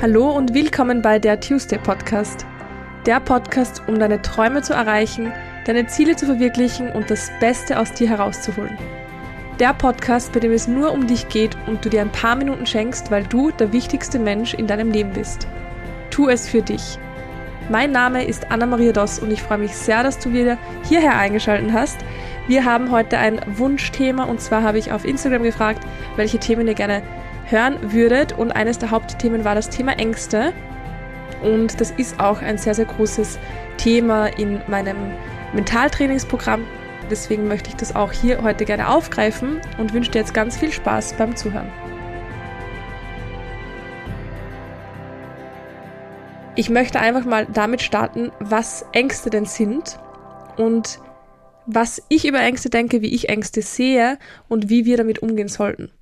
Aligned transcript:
Hallo 0.00 0.30
und 0.30 0.54
willkommen 0.54 1.02
bei 1.02 1.18
der 1.18 1.40
Tuesday 1.40 1.76
Podcast. 1.76 2.46
Der 3.04 3.18
Podcast, 3.18 3.82
um 3.88 3.98
deine 3.98 4.22
Träume 4.22 4.62
zu 4.62 4.72
erreichen, 4.72 5.32
deine 5.66 5.88
Ziele 5.88 6.14
zu 6.14 6.24
verwirklichen 6.24 6.92
und 6.92 7.10
das 7.10 7.32
Beste 7.40 7.80
aus 7.80 7.92
dir 7.94 8.08
herauszuholen. 8.08 8.78
Der 9.58 9.74
Podcast, 9.74 10.32
bei 10.32 10.38
dem 10.38 10.52
es 10.52 10.68
nur 10.68 10.92
um 10.92 11.08
dich 11.08 11.28
geht 11.28 11.56
und 11.66 11.84
du 11.84 11.88
dir 11.88 12.02
ein 12.02 12.12
paar 12.12 12.36
Minuten 12.36 12.64
schenkst, 12.64 13.10
weil 13.10 13.24
du 13.24 13.50
der 13.50 13.72
wichtigste 13.72 14.20
Mensch 14.20 14.54
in 14.54 14.68
deinem 14.68 14.92
Leben 14.92 15.10
bist. 15.14 15.48
Tu 16.10 16.28
es 16.28 16.48
für 16.48 16.62
dich. 16.62 16.96
Mein 17.68 17.90
Name 17.90 18.24
ist 18.24 18.52
Anna-Maria 18.52 18.92
Doss 18.92 19.18
und 19.18 19.32
ich 19.32 19.42
freue 19.42 19.58
mich 19.58 19.74
sehr, 19.74 20.04
dass 20.04 20.20
du 20.20 20.32
wieder 20.32 20.58
hierher 20.84 21.18
eingeschaltet 21.18 21.72
hast. 21.72 21.98
Wir 22.46 22.64
haben 22.64 22.92
heute 22.92 23.18
ein 23.18 23.40
Wunschthema 23.56 24.26
und 24.26 24.40
zwar 24.40 24.62
habe 24.62 24.78
ich 24.78 24.92
auf 24.92 25.04
Instagram 25.04 25.42
gefragt, 25.42 25.84
welche 26.14 26.38
Themen 26.38 26.68
ihr 26.68 26.74
gerne 26.74 27.02
hören 27.50 27.92
würdet 27.92 28.32
und 28.32 28.52
eines 28.52 28.78
der 28.78 28.90
Hauptthemen 28.90 29.44
war 29.44 29.54
das 29.54 29.70
Thema 29.70 29.98
Ängste 29.98 30.52
und 31.42 31.80
das 31.80 31.90
ist 31.92 32.20
auch 32.20 32.42
ein 32.42 32.58
sehr, 32.58 32.74
sehr 32.74 32.84
großes 32.84 33.38
Thema 33.76 34.26
in 34.26 34.60
meinem 34.68 34.96
Mentaltrainingsprogramm. 35.52 36.64
Deswegen 37.10 37.48
möchte 37.48 37.70
ich 37.70 37.76
das 37.76 37.94
auch 37.94 38.12
hier 38.12 38.42
heute 38.42 38.64
gerne 38.64 38.88
aufgreifen 38.88 39.60
und 39.78 39.94
wünsche 39.94 40.10
dir 40.10 40.18
jetzt 40.18 40.34
ganz 40.34 40.58
viel 40.58 40.72
Spaß 40.72 41.14
beim 41.14 41.36
Zuhören. 41.36 41.70
Ich 46.54 46.70
möchte 46.70 46.98
einfach 46.98 47.24
mal 47.24 47.46
damit 47.46 47.82
starten, 47.82 48.32
was 48.40 48.84
Ängste 48.92 49.30
denn 49.30 49.46
sind 49.46 49.98
und 50.56 50.98
was 51.66 52.02
ich 52.08 52.26
über 52.26 52.40
Ängste 52.40 52.68
denke, 52.68 53.00
wie 53.00 53.14
ich 53.14 53.28
Ängste 53.28 53.62
sehe 53.62 54.18
und 54.48 54.68
wie 54.68 54.84
wir 54.84 54.96
damit 54.96 55.20
umgehen 55.20 55.48
sollten. 55.48 55.92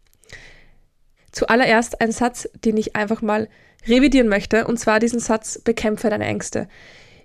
Zuallererst 1.37 2.01
ein 2.01 2.13
Satz, 2.13 2.49
den 2.65 2.79
ich 2.79 2.97
einfach 2.97 3.21
mal 3.21 3.51
revidieren 3.87 4.27
möchte, 4.27 4.67
und 4.67 4.79
zwar 4.79 5.01
diesen 5.01 5.21
Satz, 5.21 5.61
bekämpfe 5.61 6.09
deine 6.09 6.25
Ängste. 6.25 6.67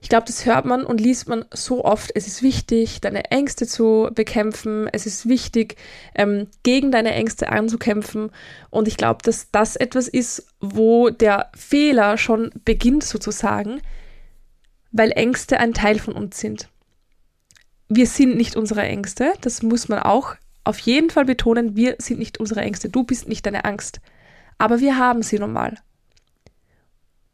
Ich 0.01 0.09
glaube, 0.09 0.25
das 0.27 0.45
hört 0.45 0.65
man 0.65 0.83
und 0.83 0.99
liest 0.99 1.29
man 1.29 1.45
so 1.53 1.85
oft. 1.85 2.11
Es 2.13 2.27
ist 2.27 2.43
wichtig, 2.43 2.99
deine 2.99 3.31
Ängste 3.31 3.65
zu 3.65 4.09
bekämpfen. 4.13 4.89
Es 4.91 5.05
ist 5.05 5.29
wichtig, 5.29 5.77
ähm, 6.13 6.47
gegen 6.63 6.91
deine 6.91 7.13
Ängste 7.13 7.53
anzukämpfen. 7.53 8.31
Und 8.69 8.89
ich 8.89 8.97
glaube, 8.97 9.19
dass 9.23 9.49
das 9.49 9.77
etwas 9.77 10.09
ist, 10.09 10.45
wo 10.59 11.09
der 11.09 11.49
Fehler 11.55 12.17
schon 12.17 12.51
beginnt 12.65 13.05
sozusagen, 13.05 13.81
weil 14.91 15.11
Ängste 15.11 15.57
ein 15.57 15.73
Teil 15.73 15.99
von 15.99 16.15
uns 16.15 16.37
sind. 16.37 16.67
Wir 17.87 18.07
sind 18.07 18.35
nicht 18.35 18.57
unsere 18.57 18.81
Ängste, 18.81 19.31
das 19.39 19.63
muss 19.63 19.87
man 19.87 19.99
auch 19.99 20.35
auf 20.63 20.79
jeden 20.79 21.09
Fall 21.09 21.25
betonen, 21.25 21.75
wir 21.75 21.95
sind 21.97 22.19
nicht 22.19 22.39
unsere 22.39 22.61
Ängste. 22.61 22.89
Du 22.89 23.03
bist 23.03 23.27
nicht 23.27 23.45
deine 23.45 23.65
Angst. 23.65 23.99
Aber 24.57 24.79
wir 24.79 24.97
haben 24.97 25.23
sie 25.23 25.39
normal. 25.39 25.77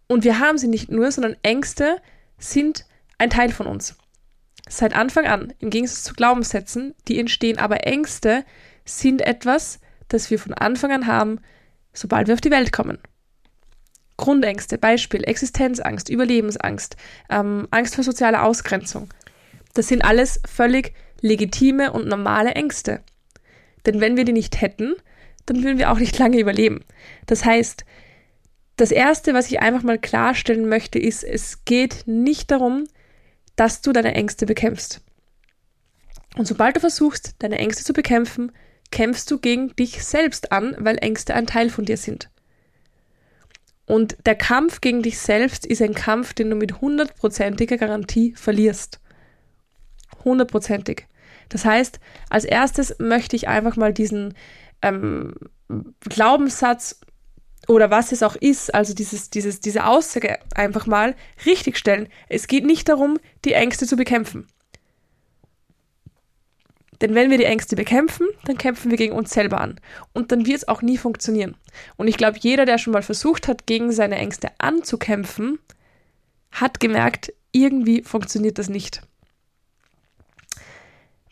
Und 0.08 0.23
wir 0.23 0.39
haben 0.39 0.58
sie 0.58 0.67
nicht 0.67 0.89
nur, 0.89 1.11
sondern 1.11 1.36
Ängste 1.44 1.98
sind 2.38 2.86
ein 3.17 3.30
Teil 3.30 3.52
von 3.52 3.67
uns. 3.67 3.95
Seit 4.70 4.95
Anfang 4.95 5.25
an, 5.25 5.53
im 5.59 5.70
Gegensatz 5.70 6.03
zu 6.03 6.14
Glaubenssätzen, 6.14 6.94
die 7.08 7.20
entstehen, 7.20 7.58
aber 7.58 7.86
Ängste 7.86 8.45
sind 8.86 9.22
etwas, 9.22 9.80
das 10.08 10.30
wir 10.30 10.39
von 10.39 10.53
Anfang 10.53 10.92
an 10.92 11.08
haben, 11.08 11.39
sobald 11.94 12.28
wir 12.28 12.33
auf 12.33 12.42
die 12.42 12.52
Welt 12.52 12.72
kommen. 12.72 13.00
Grundängste, 14.17 14.78
Beispiel 14.78 15.23
Existenzangst, 15.23 16.09
Überlebensangst, 16.09 16.95
ähm, 17.30 17.67
Angst 17.72 17.95
vor 17.95 18.03
sozialer 18.03 18.44
Ausgrenzung. 18.44 19.09
Das 19.73 19.88
sind 19.88 20.03
alles 20.03 20.39
völlig 20.48 20.94
legitime 21.22 21.92
und 21.92 22.08
normale 22.08 22.52
Ängste. 22.52 23.02
Denn 23.88 23.99
wenn 24.02 24.17
wir 24.17 24.25
die 24.25 24.33
nicht 24.33 24.61
hätten, 24.61 24.93
dann 25.47 25.63
würden 25.63 25.80
wir 25.80 25.91
auch 25.91 25.97
nicht 25.97 26.17
lange 26.19 26.39
überleben. 26.39 26.83
Das 27.25 27.43
heißt, 27.43 27.85
das 28.75 28.91
Erste, 28.91 29.33
was 29.33 29.49
ich 29.49 29.59
einfach 29.59 29.81
mal 29.81 29.97
klarstellen 29.97 30.70
möchte, 30.70 30.99
ist, 30.99 31.23
es 31.23 31.65
geht 31.65 32.03
nicht 32.05 32.52
darum, 32.52 32.83
dass 33.55 33.81
du 33.81 33.92
deine 33.92 34.14
Ängste 34.14 34.45
bekämpfst. 34.45 35.02
Und 36.37 36.47
sobald 36.47 36.76
du 36.76 36.80
versuchst, 36.80 37.33
deine 37.39 37.58
Ängste 37.58 37.83
zu 37.83 37.93
bekämpfen, 37.93 38.52
kämpfst 38.92 39.31
du 39.31 39.39
gegen 39.39 39.76
dich 39.76 40.03
selbst 40.03 40.52
an, 40.52 40.76
weil 40.77 40.97
Ängste 40.99 41.33
ein 41.33 41.47
Teil 41.47 41.71
von 41.71 41.86
dir 41.86 41.97
sind. 41.97 42.30
Und 43.87 44.17
der 44.26 44.36
Kampf 44.36 44.81
gegen 44.81 45.02
dich 45.02 45.17
selbst 45.17 45.65
ist 45.65 45.81
ein 45.81 45.95
Kampf, 45.95 46.33
den 46.33 46.49
du 46.49 46.55
mit 46.55 46.81
hundertprozentiger 46.81 47.77
Garantie 47.77 48.36
verlierst. 48.36 48.99
Hundertprozentig. 50.23 51.08
Das 51.49 51.65
heißt, 51.65 51.99
als 52.30 52.45
erstes 52.45 52.95
möchte 52.99 53.35
ich 53.35 53.47
einfach 53.47 53.75
mal 53.75 53.93
diesen 53.93 54.33
ähm, 54.81 55.33
Glaubenssatz 56.02 56.99
oder 57.67 57.91
was 57.91 58.11
es 58.11 58.23
auch 58.23 58.35
ist, 58.35 58.73
also 58.73 58.93
dieses, 58.93 59.30
dieses, 59.30 59.59
diese 59.59 59.85
Aussage 59.85 60.39
einfach 60.55 60.87
mal 60.87 61.15
richtigstellen. 61.45 62.08
Es 62.30 62.47
geht 62.47 62.65
nicht 62.65 62.87
darum, 62.87 63.19
die 63.43 63.53
Ängste 63.53 63.85
zu 63.85 63.97
bekämpfen. 63.97 64.47
Denn 67.02 67.13
wenn 67.13 67.30
wir 67.30 67.37
die 67.37 67.45
Ängste 67.45 67.75
bekämpfen, 67.75 68.27
dann 68.45 68.58
kämpfen 68.58 68.89
wir 68.89 68.97
gegen 68.97 69.14
uns 69.14 69.31
selber 69.31 69.61
an. 69.61 69.79
Und 70.14 70.31
dann 70.31 70.45
wird 70.45 70.58
es 70.58 70.67
auch 70.67 70.81
nie 70.81 70.97
funktionieren. 70.97 71.55
Und 71.95 72.08
ich 72.08 72.17
glaube, 72.17 72.39
jeder, 72.41 72.65
der 72.65 72.77
schon 72.77 72.93
mal 72.93 73.03
versucht 73.03 73.47
hat, 73.47 73.67
gegen 73.67 73.91
seine 73.91 74.15
Ängste 74.15 74.49
anzukämpfen, 74.58 75.59
hat 76.52 76.79
gemerkt, 76.79 77.33
irgendwie 77.52 78.02
funktioniert 78.02 78.58
das 78.58 78.69
nicht. 78.69 79.02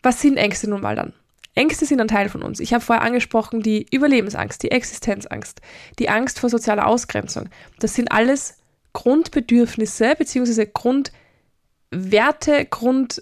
Was 0.06 0.20
sind 0.20 0.36
Ängste 0.36 0.70
nun 0.70 0.82
mal 0.82 0.94
dann? 0.94 1.14
Ängste 1.56 1.84
sind 1.84 2.00
ein 2.00 2.06
Teil 2.06 2.28
von 2.28 2.44
uns. 2.44 2.60
Ich 2.60 2.72
habe 2.72 2.84
vorher 2.84 3.02
angesprochen 3.02 3.60
die 3.60 3.88
Überlebensangst, 3.90 4.62
die 4.62 4.70
Existenzangst, 4.70 5.60
die 5.98 6.08
Angst 6.08 6.38
vor 6.38 6.48
sozialer 6.48 6.86
Ausgrenzung. 6.86 7.48
Das 7.80 7.94
sind 7.94 8.12
alles 8.12 8.58
Grundbedürfnisse 8.92 10.14
bzw. 10.16 10.68
Grundwerte, 10.72 12.66
Grund, 12.66 13.20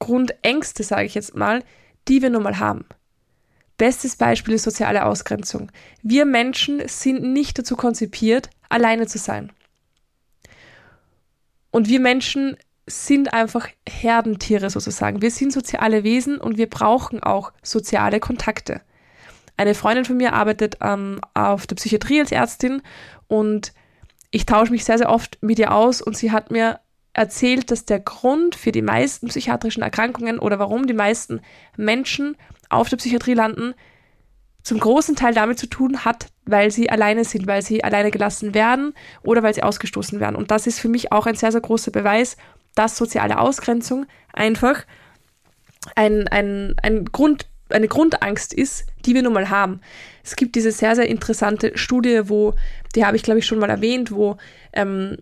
Grundängste, 0.00 0.82
sage 0.82 1.06
ich 1.06 1.14
jetzt 1.14 1.36
mal, 1.36 1.62
die 2.08 2.20
wir 2.20 2.30
nun 2.30 2.42
mal 2.42 2.58
haben. 2.58 2.84
Bestes 3.78 4.16
Beispiel 4.16 4.54
ist 4.54 4.64
soziale 4.64 5.04
Ausgrenzung. 5.04 5.70
Wir 6.02 6.24
Menschen 6.24 6.82
sind 6.88 7.22
nicht 7.32 7.60
dazu 7.60 7.76
konzipiert, 7.76 8.50
alleine 8.68 9.06
zu 9.06 9.18
sein. 9.18 9.52
Und 11.70 11.88
wir 11.88 12.00
Menschen 12.00 12.56
sind 12.86 13.32
einfach 13.32 13.68
Herdentiere 13.88 14.70
sozusagen. 14.70 15.20
Wir 15.20 15.30
sind 15.30 15.52
soziale 15.52 16.04
Wesen 16.04 16.38
und 16.38 16.56
wir 16.56 16.70
brauchen 16.70 17.22
auch 17.22 17.52
soziale 17.62 18.20
Kontakte. 18.20 18.80
Eine 19.56 19.74
Freundin 19.74 20.04
von 20.04 20.16
mir 20.16 20.34
arbeitet 20.34 20.78
ähm, 20.80 21.20
auf 21.34 21.66
der 21.66 21.76
Psychiatrie 21.76 22.20
als 22.20 22.30
Ärztin 22.30 22.82
und 23.26 23.72
ich 24.30 24.46
tausche 24.46 24.72
mich 24.72 24.84
sehr, 24.84 24.98
sehr 24.98 25.10
oft 25.10 25.38
mit 25.42 25.58
ihr 25.58 25.72
aus 25.72 26.02
und 26.02 26.16
sie 26.16 26.30
hat 26.30 26.50
mir 26.50 26.80
erzählt, 27.14 27.70
dass 27.70 27.86
der 27.86 28.00
Grund 28.00 28.54
für 28.54 28.72
die 28.72 28.82
meisten 28.82 29.28
psychiatrischen 29.28 29.82
Erkrankungen 29.82 30.38
oder 30.38 30.58
warum 30.58 30.86
die 30.86 30.92
meisten 30.92 31.40
Menschen 31.76 32.36
auf 32.68 32.88
der 32.90 32.98
Psychiatrie 32.98 33.34
landen, 33.34 33.74
zum 34.62 34.80
großen 34.80 35.16
Teil 35.16 35.32
damit 35.32 35.58
zu 35.58 35.68
tun 35.68 36.04
hat, 36.04 36.26
weil 36.44 36.70
sie 36.70 36.90
alleine 36.90 37.24
sind, 37.24 37.46
weil 37.46 37.62
sie 37.62 37.84
alleine 37.84 38.10
gelassen 38.10 38.52
werden 38.52 38.94
oder 39.22 39.42
weil 39.42 39.54
sie 39.54 39.62
ausgestoßen 39.62 40.20
werden. 40.20 40.36
Und 40.36 40.50
das 40.50 40.66
ist 40.66 40.80
für 40.80 40.88
mich 40.88 41.12
auch 41.12 41.26
ein 41.26 41.36
sehr, 41.36 41.52
sehr 41.52 41.60
großer 41.60 41.90
Beweis, 41.90 42.36
dass 42.76 42.96
soziale 42.96 43.38
Ausgrenzung 43.38 44.06
einfach 44.32 44.86
ein, 45.96 46.28
ein, 46.28 46.76
ein 46.82 47.06
Grund, 47.06 47.46
eine 47.70 47.88
Grundangst 47.88 48.54
ist, 48.54 48.86
die 49.04 49.14
wir 49.14 49.22
nun 49.22 49.32
mal 49.32 49.50
haben. 49.50 49.80
Es 50.22 50.36
gibt 50.36 50.54
diese 50.54 50.70
sehr, 50.70 50.94
sehr 50.94 51.08
interessante 51.08 51.76
Studie, 51.76 52.28
wo, 52.28 52.54
die 52.94 53.04
habe 53.04 53.16
ich 53.16 53.22
glaube 53.22 53.40
ich 53.40 53.46
schon 53.46 53.58
mal 53.58 53.70
erwähnt, 53.70 54.12
wo 54.12 54.36
ähm, 54.72 55.16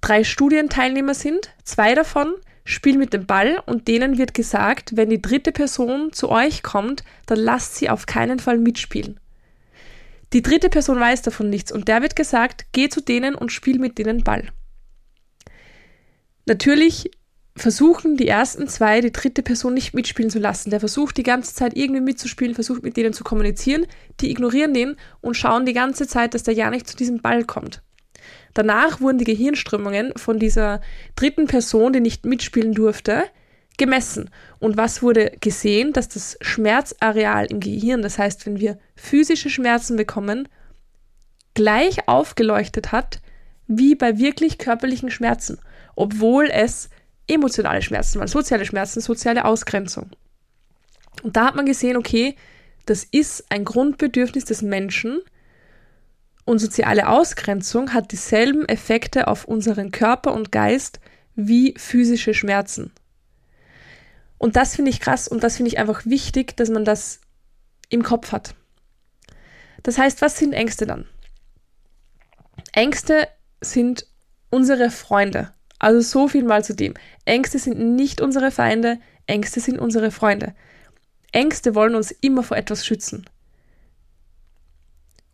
drei 0.00 0.24
Studienteilnehmer 0.24 1.14
sind. 1.14 1.50
Zwei 1.64 1.94
davon 1.94 2.34
spielen 2.64 2.98
mit 2.98 3.12
dem 3.12 3.26
Ball 3.26 3.62
und 3.66 3.88
denen 3.88 4.18
wird 4.18 4.34
gesagt, 4.34 4.96
wenn 4.96 5.10
die 5.10 5.22
dritte 5.22 5.52
Person 5.52 6.12
zu 6.12 6.28
euch 6.28 6.62
kommt, 6.62 7.02
dann 7.26 7.38
lasst 7.38 7.76
sie 7.76 7.90
auf 7.90 8.06
keinen 8.06 8.38
Fall 8.38 8.58
mitspielen. 8.58 9.18
Die 10.32 10.42
dritte 10.42 10.68
Person 10.68 11.00
weiß 11.00 11.22
davon 11.22 11.50
nichts 11.50 11.72
und 11.72 11.88
der 11.88 12.02
wird 12.02 12.14
gesagt, 12.14 12.66
geh 12.72 12.88
zu 12.88 13.00
denen 13.00 13.34
und 13.34 13.50
spiel 13.50 13.80
mit 13.80 13.98
denen 13.98 14.22
Ball. 14.22 14.44
Natürlich 16.46 17.10
versuchen 17.56 18.16
die 18.16 18.28
ersten 18.28 18.68
zwei 18.68 19.00
die 19.00 19.12
dritte 19.12 19.42
Person 19.42 19.74
nicht 19.74 19.94
mitspielen 19.94 20.30
zu 20.30 20.38
lassen. 20.38 20.70
Der 20.70 20.80
versucht 20.80 21.16
die 21.16 21.22
ganze 21.22 21.54
Zeit 21.54 21.76
irgendwie 21.76 22.00
mitzuspielen, 22.00 22.54
versucht 22.54 22.82
mit 22.82 22.96
denen 22.96 23.12
zu 23.12 23.24
kommunizieren. 23.24 23.86
Die 24.20 24.30
ignorieren 24.30 24.74
den 24.74 24.96
und 25.20 25.36
schauen 25.36 25.66
die 25.66 25.72
ganze 25.72 26.06
Zeit, 26.06 26.34
dass 26.34 26.42
der 26.42 26.54
ja 26.54 26.70
nicht 26.70 26.88
zu 26.88 26.96
diesem 26.96 27.20
Ball 27.20 27.44
kommt. 27.44 27.82
Danach 28.54 29.00
wurden 29.00 29.18
die 29.18 29.24
Gehirnströmungen 29.24 30.12
von 30.16 30.38
dieser 30.38 30.80
dritten 31.16 31.46
Person, 31.46 31.92
die 31.92 32.00
nicht 32.00 32.24
mitspielen 32.24 32.72
durfte, 32.72 33.24
gemessen. 33.78 34.30
Und 34.58 34.76
was 34.76 35.02
wurde 35.02 35.32
gesehen? 35.40 35.92
Dass 35.92 36.08
das 36.08 36.36
Schmerzareal 36.40 37.46
im 37.46 37.60
Gehirn, 37.60 38.02
das 38.02 38.18
heißt, 38.18 38.46
wenn 38.46 38.60
wir 38.60 38.78
physische 38.96 39.50
Schmerzen 39.50 39.96
bekommen, 39.96 40.48
gleich 41.54 42.08
aufgeleuchtet 42.08 42.92
hat 42.92 43.20
wie 43.66 43.94
bei 43.94 44.18
wirklich 44.18 44.58
körperlichen 44.58 45.10
Schmerzen 45.10 45.58
obwohl 45.96 46.48
es 46.50 46.90
emotionale 47.26 47.82
Schmerzen 47.82 48.18
waren, 48.18 48.28
soziale 48.28 48.64
Schmerzen, 48.64 49.00
soziale 49.00 49.44
Ausgrenzung. 49.44 50.10
Und 51.22 51.36
da 51.36 51.46
hat 51.46 51.56
man 51.56 51.66
gesehen, 51.66 51.96
okay, 51.96 52.36
das 52.86 53.04
ist 53.04 53.44
ein 53.50 53.64
Grundbedürfnis 53.64 54.44
des 54.44 54.62
Menschen 54.62 55.20
Und 56.44 56.58
soziale 56.58 57.08
Ausgrenzung 57.08 57.92
hat 57.94 58.10
dieselben 58.12 58.68
Effekte 58.68 59.28
auf 59.28 59.44
unseren 59.44 59.92
Körper 59.92 60.32
und 60.32 60.50
Geist 60.50 60.98
wie 61.36 61.74
physische 61.76 62.34
Schmerzen. 62.34 62.92
Und 64.38 64.56
das 64.56 64.74
finde 64.74 64.90
ich 64.90 65.00
krass 65.00 65.28
und 65.28 65.44
das 65.44 65.56
finde 65.56 65.68
ich 65.68 65.78
einfach 65.78 66.06
wichtig, 66.06 66.56
dass 66.56 66.70
man 66.70 66.84
das 66.84 67.20
im 67.88 68.02
Kopf 68.02 68.32
hat. 68.32 68.54
Das 69.82 69.98
heißt, 69.98 70.22
was 70.22 70.38
sind 70.38 70.52
Ängste 70.52 70.86
dann? 70.86 71.06
Ängste 72.72 73.28
sind 73.60 74.06
unsere 74.50 74.90
Freunde. 74.90 75.52
Also 75.80 76.00
so 76.00 76.28
viel 76.28 76.44
mal 76.44 76.62
zu 76.62 76.76
dem. 76.76 76.94
Ängste 77.24 77.58
sind 77.58 77.96
nicht 77.96 78.20
unsere 78.20 78.50
Feinde, 78.52 79.00
Ängste 79.26 79.60
sind 79.60 79.78
unsere 79.78 80.10
Freunde. 80.10 80.54
Ängste 81.32 81.74
wollen 81.74 81.94
uns 81.94 82.10
immer 82.10 82.42
vor 82.42 82.56
etwas 82.56 82.86
schützen. 82.86 83.24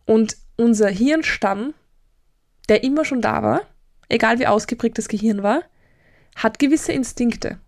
Und 0.05 0.37
unser 0.55 0.87
Hirnstamm, 0.87 1.73
der 2.69 2.83
immer 2.83 3.03
schon 3.03 3.21
da 3.21 3.43
war, 3.43 3.61
egal 4.07 4.39
wie 4.39 4.47
ausgeprägt 4.47 4.97
das 4.97 5.09
Gehirn 5.09 5.43
war, 5.43 5.63
hat 6.35 6.59
gewisse 6.59 6.93
Instinkte. 6.93 7.59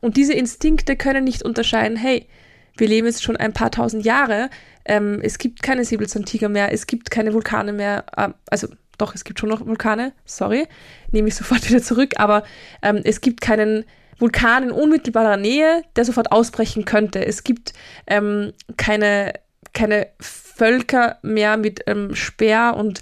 Und 0.00 0.16
diese 0.16 0.34
Instinkte 0.34 0.96
können 0.96 1.24
nicht 1.24 1.42
unterscheiden, 1.42 1.96
hey, 1.96 2.28
wir 2.76 2.88
leben 2.88 3.06
jetzt 3.06 3.22
schon 3.22 3.36
ein 3.36 3.54
paar 3.54 3.70
tausend 3.70 4.04
Jahre, 4.04 4.50
ähm, 4.84 5.20
es 5.22 5.38
gibt 5.38 5.62
keine 5.62 5.84
Säbelzahntiger 5.84 6.48
mehr, 6.48 6.72
es 6.72 6.86
gibt 6.86 7.10
keine 7.10 7.32
Vulkane 7.32 7.72
mehr, 7.72 8.04
äh, 8.16 8.28
also 8.50 8.68
doch, 8.98 9.14
es 9.14 9.24
gibt 9.24 9.40
schon 9.40 9.48
noch 9.48 9.64
Vulkane, 9.64 10.12
sorry, 10.24 10.66
nehme 11.10 11.28
ich 11.28 11.34
sofort 11.34 11.68
wieder 11.68 11.82
zurück, 11.82 12.14
aber 12.16 12.44
ähm, 12.82 13.00
es 13.04 13.20
gibt 13.20 13.40
keinen 13.40 13.84
Vulkan 14.18 14.64
in 14.64 14.70
unmittelbarer 14.72 15.36
Nähe, 15.36 15.84
der 15.96 16.04
sofort 16.04 16.32
ausbrechen 16.32 16.84
könnte. 16.84 17.24
Es 17.24 17.44
gibt 17.44 17.72
ähm, 18.06 18.52
keine, 18.76 19.34
keine 19.72 20.08
Völker 20.20 21.18
mehr 21.22 21.56
mit 21.56 21.84
ähm, 21.86 22.14
Speer 22.14 22.74
und 22.76 23.00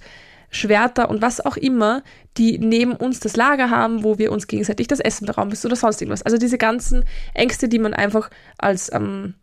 Schwerter 0.50 1.10
und 1.10 1.22
was 1.22 1.44
auch 1.44 1.56
immer, 1.56 2.02
die 2.36 2.58
neben 2.58 2.92
uns 2.92 3.20
das 3.20 3.36
Lager 3.36 3.70
haben, 3.70 4.04
wo 4.04 4.18
wir 4.18 4.30
uns 4.30 4.46
gegenseitig 4.46 4.88
das 4.88 5.00
Essen 5.00 5.26
berauben 5.26 5.50
müssen 5.50 5.66
oder 5.66 5.76
sonst 5.76 6.00
irgendwas. 6.00 6.22
Also 6.22 6.38
diese 6.38 6.58
ganzen 6.58 7.04
Ängste, 7.34 7.68
die 7.68 7.78
man 7.78 7.94
einfach 7.94 8.30
als, 8.58 8.92
ähm, 8.92 9.34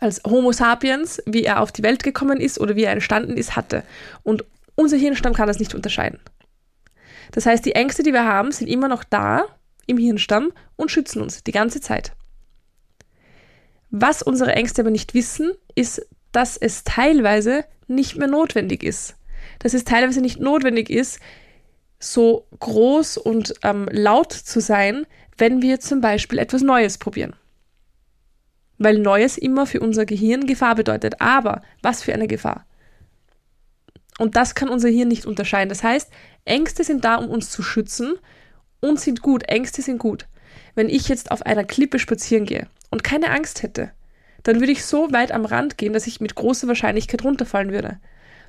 als 0.00 0.22
Homo 0.24 0.52
sapiens, 0.52 1.20
wie 1.26 1.44
er 1.44 1.60
auf 1.60 1.72
die 1.72 1.82
Welt 1.82 2.02
gekommen 2.02 2.40
ist 2.40 2.60
oder 2.60 2.76
wie 2.76 2.84
er 2.84 2.92
entstanden 2.92 3.36
ist, 3.36 3.56
hatte. 3.56 3.82
Und 4.22 4.44
unser 4.74 4.96
Hirnstamm 4.96 5.34
kann 5.34 5.48
das 5.48 5.58
nicht 5.58 5.74
unterscheiden. 5.74 6.20
Das 7.32 7.46
heißt, 7.46 7.64
die 7.64 7.74
Ängste, 7.74 8.02
die 8.02 8.12
wir 8.12 8.24
haben, 8.24 8.52
sind 8.52 8.68
immer 8.68 8.88
noch 8.88 9.04
da 9.04 9.44
im 9.86 9.98
Hirnstamm 9.98 10.52
und 10.76 10.90
schützen 10.90 11.22
uns 11.22 11.42
die 11.42 11.52
ganze 11.52 11.80
Zeit. 11.80 12.12
Was 13.90 14.22
unsere 14.22 14.52
Ängste 14.54 14.82
aber 14.82 14.90
nicht 14.90 15.14
wissen, 15.14 15.52
ist, 15.74 16.06
dass 16.32 16.56
es 16.56 16.84
teilweise 16.84 17.64
nicht 17.88 18.16
mehr 18.16 18.28
notwendig 18.28 18.82
ist. 18.82 19.16
Dass 19.58 19.74
es 19.74 19.84
teilweise 19.84 20.20
nicht 20.20 20.40
notwendig 20.40 20.88
ist, 20.88 21.20
so 21.98 22.46
groß 22.58 23.18
und 23.18 23.54
ähm, 23.62 23.88
laut 23.90 24.32
zu 24.32 24.60
sein, 24.60 25.06
wenn 25.36 25.62
wir 25.62 25.80
zum 25.80 26.00
Beispiel 26.00 26.38
etwas 26.38 26.62
Neues 26.62 26.98
probieren. 26.98 27.34
Weil 28.78 28.98
Neues 28.98 29.38
immer 29.38 29.66
für 29.66 29.80
unser 29.80 30.06
Gehirn 30.06 30.46
Gefahr 30.46 30.74
bedeutet. 30.74 31.20
Aber 31.20 31.62
was 31.82 32.02
für 32.02 32.12
eine 32.12 32.26
Gefahr? 32.26 32.66
Und 34.22 34.36
das 34.36 34.54
kann 34.54 34.68
unser 34.68 34.88
Hirn 34.88 35.08
nicht 35.08 35.26
unterscheiden. 35.26 35.68
Das 35.68 35.82
heißt, 35.82 36.08
Ängste 36.44 36.84
sind 36.84 37.04
da, 37.04 37.16
um 37.16 37.28
uns 37.28 37.50
zu 37.50 37.60
schützen 37.60 38.14
und 38.78 39.00
sind 39.00 39.20
gut. 39.20 39.48
Ängste 39.48 39.82
sind 39.82 39.98
gut. 39.98 40.28
Wenn 40.76 40.88
ich 40.88 41.08
jetzt 41.08 41.32
auf 41.32 41.44
einer 41.44 41.64
Klippe 41.64 41.98
spazieren 41.98 42.46
gehe 42.46 42.68
und 42.90 43.02
keine 43.02 43.30
Angst 43.30 43.64
hätte, 43.64 43.90
dann 44.44 44.60
würde 44.60 44.70
ich 44.70 44.84
so 44.84 45.10
weit 45.10 45.32
am 45.32 45.44
Rand 45.44 45.76
gehen, 45.76 45.92
dass 45.92 46.06
ich 46.06 46.20
mit 46.20 46.36
großer 46.36 46.68
Wahrscheinlichkeit 46.68 47.24
runterfallen 47.24 47.72
würde. 47.72 47.98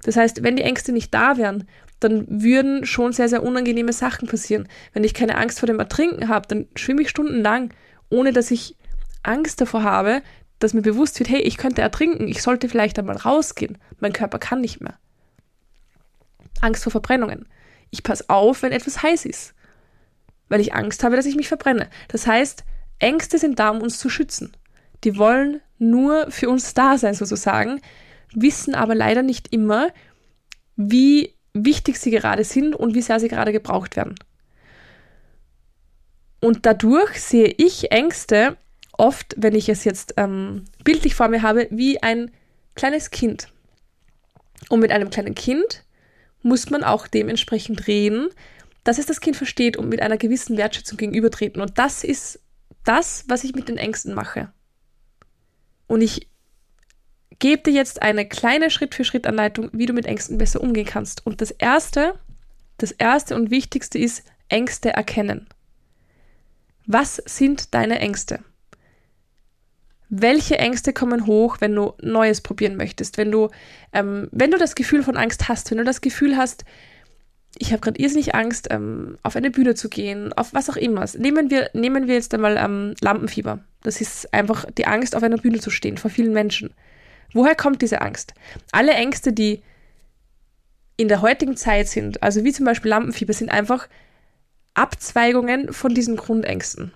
Das 0.03 0.15
heißt, 0.15 0.43
wenn 0.43 0.57
die 0.57 0.61
Ängste 0.61 0.91
nicht 0.91 1.11
da 1.11 1.37
wären, 1.37 1.67
dann 1.99 2.27
würden 2.29 2.85
schon 2.85 3.11
sehr, 3.11 3.27
sehr 3.27 3.41
unangenehme 3.41 3.93
Sachen 3.93 4.27
passieren. 4.27 4.67
Wenn 4.93 5.03
ich 5.03 5.15
keine 5.15 5.39
Angst 5.39 5.57
vor 5.57 5.65
dem 5.65 5.79
Ertrinken 5.79 6.27
habe, 6.27 6.47
dann 6.47 6.67
schwimme 6.75 7.01
ich 7.01 7.09
stundenlang, 7.09 7.73
ohne 8.11 8.31
dass 8.31 8.51
ich 8.51 8.77
Angst 9.23 9.59
davor 9.59 9.81
habe, 9.81 10.21
dass 10.59 10.75
mir 10.75 10.83
bewusst 10.83 11.17
wird, 11.17 11.31
hey, 11.31 11.41
ich 11.41 11.57
könnte 11.57 11.81
ertrinken, 11.81 12.27
ich 12.27 12.43
sollte 12.43 12.69
vielleicht 12.69 12.99
einmal 12.99 13.17
rausgehen. 13.17 13.79
Mein 13.99 14.13
Körper 14.13 14.37
kann 14.37 14.61
nicht 14.61 14.79
mehr. 14.79 14.99
Angst 16.61 16.83
vor 16.83 16.91
Verbrennungen. 16.91 17.47
Ich 17.89 18.03
passe 18.03 18.25
auf, 18.29 18.63
wenn 18.63 18.71
etwas 18.71 19.03
heiß 19.03 19.25
ist, 19.25 19.53
weil 20.49 20.61
ich 20.61 20.73
Angst 20.73 21.03
habe, 21.03 21.15
dass 21.15 21.25
ich 21.25 21.35
mich 21.35 21.47
verbrenne. 21.47 21.89
Das 22.07 22.27
heißt, 22.27 22.63
Ängste 22.99 23.37
sind 23.37 23.59
da, 23.59 23.69
um 23.69 23.81
uns 23.81 23.99
zu 23.99 24.09
schützen. 24.09 24.55
Die 25.03 25.17
wollen 25.17 25.61
nur 25.77 26.31
für 26.31 26.49
uns 26.49 26.73
da 26.73 26.97
sein, 26.97 27.13
sozusagen, 27.13 27.81
wissen 28.33 28.75
aber 28.75 28.95
leider 28.95 29.21
nicht 29.21 29.53
immer, 29.53 29.89
wie 30.75 31.33
wichtig 31.53 31.99
sie 31.99 32.11
gerade 32.11 32.43
sind 32.43 32.75
und 32.75 32.95
wie 32.95 33.01
sehr 33.01 33.19
sie 33.19 33.27
gerade 33.27 33.51
gebraucht 33.51 33.95
werden. 33.95 34.15
Und 36.39 36.65
dadurch 36.65 37.21
sehe 37.21 37.53
ich 37.57 37.91
Ängste 37.91 38.57
oft, 38.97 39.35
wenn 39.37 39.55
ich 39.55 39.69
es 39.69 39.83
jetzt 39.83 40.15
ähm, 40.17 40.65
bildlich 40.83 41.15
vor 41.15 41.27
mir 41.27 41.41
habe, 41.41 41.67
wie 41.69 42.01
ein 42.01 42.31
kleines 42.75 43.11
Kind. 43.11 43.49
Und 44.69 44.79
mit 44.79 44.91
einem 44.91 45.09
kleinen 45.09 45.35
Kind 45.35 45.82
muss 46.43 46.69
man 46.69 46.83
auch 46.83 47.07
dementsprechend 47.07 47.87
reden, 47.87 48.29
dass 48.83 48.99
es 48.99 49.05
das 49.05 49.21
Kind 49.21 49.35
versteht 49.35 49.77
und 49.77 49.89
mit 49.89 50.01
einer 50.01 50.17
gewissen 50.17 50.57
Wertschätzung 50.57 50.97
gegenübertreten. 50.97 51.61
Und 51.61 51.77
das 51.79 52.03
ist 52.03 52.39
das, 52.83 53.23
was 53.27 53.43
ich 53.43 53.55
mit 53.55 53.69
den 53.69 53.77
Ängsten 53.77 54.13
mache. 54.13 54.51
Und 55.87 56.01
ich 56.01 56.29
gebe 57.39 57.63
dir 57.63 57.73
jetzt 57.73 58.01
eine 58.01 58.27
kleine 58.27 58.69
Schritt-für-Schritt-Anleitung, 58.69 59.69
wie 59.73 59.85
du 59.85 59.93
mit 59.93 60.05
Ängsten 60.05 60.37
besser 60.37 60.61
umgehen 60.61 60.85
kannst. 60.85 61.25
Und 61.25 61.41
das 61.41 61.51
erste, 61.51 62.19
das 62.77 62.91
erste 62.91 63.35
und 63.35 63.49
wichtigste 63.49 63.97
ist 63.97 64.23
Ängste 64.49 64.91
erkennen. 64.91 65.47
Was 66.85 67.15
sind 67.25 67.73
deine 67.73 67.99
Ängste? 67.99 68.43
Welche 70.15 70.59
Ängste 70.59 70.93
kommen 70.93 71.25
hoch, 71.25 71.57
wenn 71.59 71.73
du 71.73 71.93
Neues 71.99 72.41
probieren 72.41 72.77
möchtest, 72.77 73.17
wenn 73.17 73.31
du, 73.31 73.49
ähm, 73.93 74.27
wenn 74.31 74.51
du 74.51 74.59
das 74.59 74.75
Gefühl 74.75 75.01
von 75.01 75.17
Angst 75.17 75.49
hast, 75.49 75.71
wenn 75.71 75.79
du 75.79 75.83
das 75.83 76.01
Gefühl 76.01 76.37
hast, 76.37 76.65
ich 77.57 77.71
habe 77.71 77.81
gerade 77.81 77.99
irrsinnig 77.99 78.35
Angst, 78.35 78.67
ähm, 78.69 79.17
auf 79.23 79.35
eine 79.35 79.49
Bühne 79.49 79.73
zu 79.73 79.89
gehen, 79.89 80.31
auf 80.33 80.53
was 80.53 80.69
auch 80.69 80.75
immer. 80.75 81.03
Nehmen 81.17 81.49
wir, 81.49 81.71
nehmen 81.73 82.07
wir 82.07 82.13
jetzt 82.13 82.33
einmal 82.33 82.57
ähm, 82.57 82.93
Lampenfieber. 83.01 83.59
Das 83.81 84.01
ist 84.01 84.31
einfach 84.33 84.65
die 84.77 84.85
Angst, 84.85 85.15
auf 85.15 85.23
einer 85.23 85.37
Bühne 85.37 85.59
zu 85.59 85.71
stehen, 85.71 85.97
vor 85.97 86.11
vielen 86.11 86.33
Menschen. 86.33 86.75
Woher 87.33 87.55
kommt 87.55 87.81
diese 87.81 88.01
Angst? 88.01 88.35
Alle 88.71 88.93
Ängste, 88.93 89.33
die 89.33 89.63
in 90.95 91.07
der 91.07 91.23
heutigen 91.23 91.57
Zeit 91.57 91.87
sind, 91.87 92.21
also 92.21 92.43
wie 92.43 92.53
zum 92.53 92.65
Beispiel 92.65 92.89
Lampenfieber, 92.89 93.33
sind 93.33 93.49
einfach 93.49 93.87
Abzweigungen 94.75 95.73
von 95.73 95.95
diesen 95.95 96.17
Grundängsten. 96.17 96.93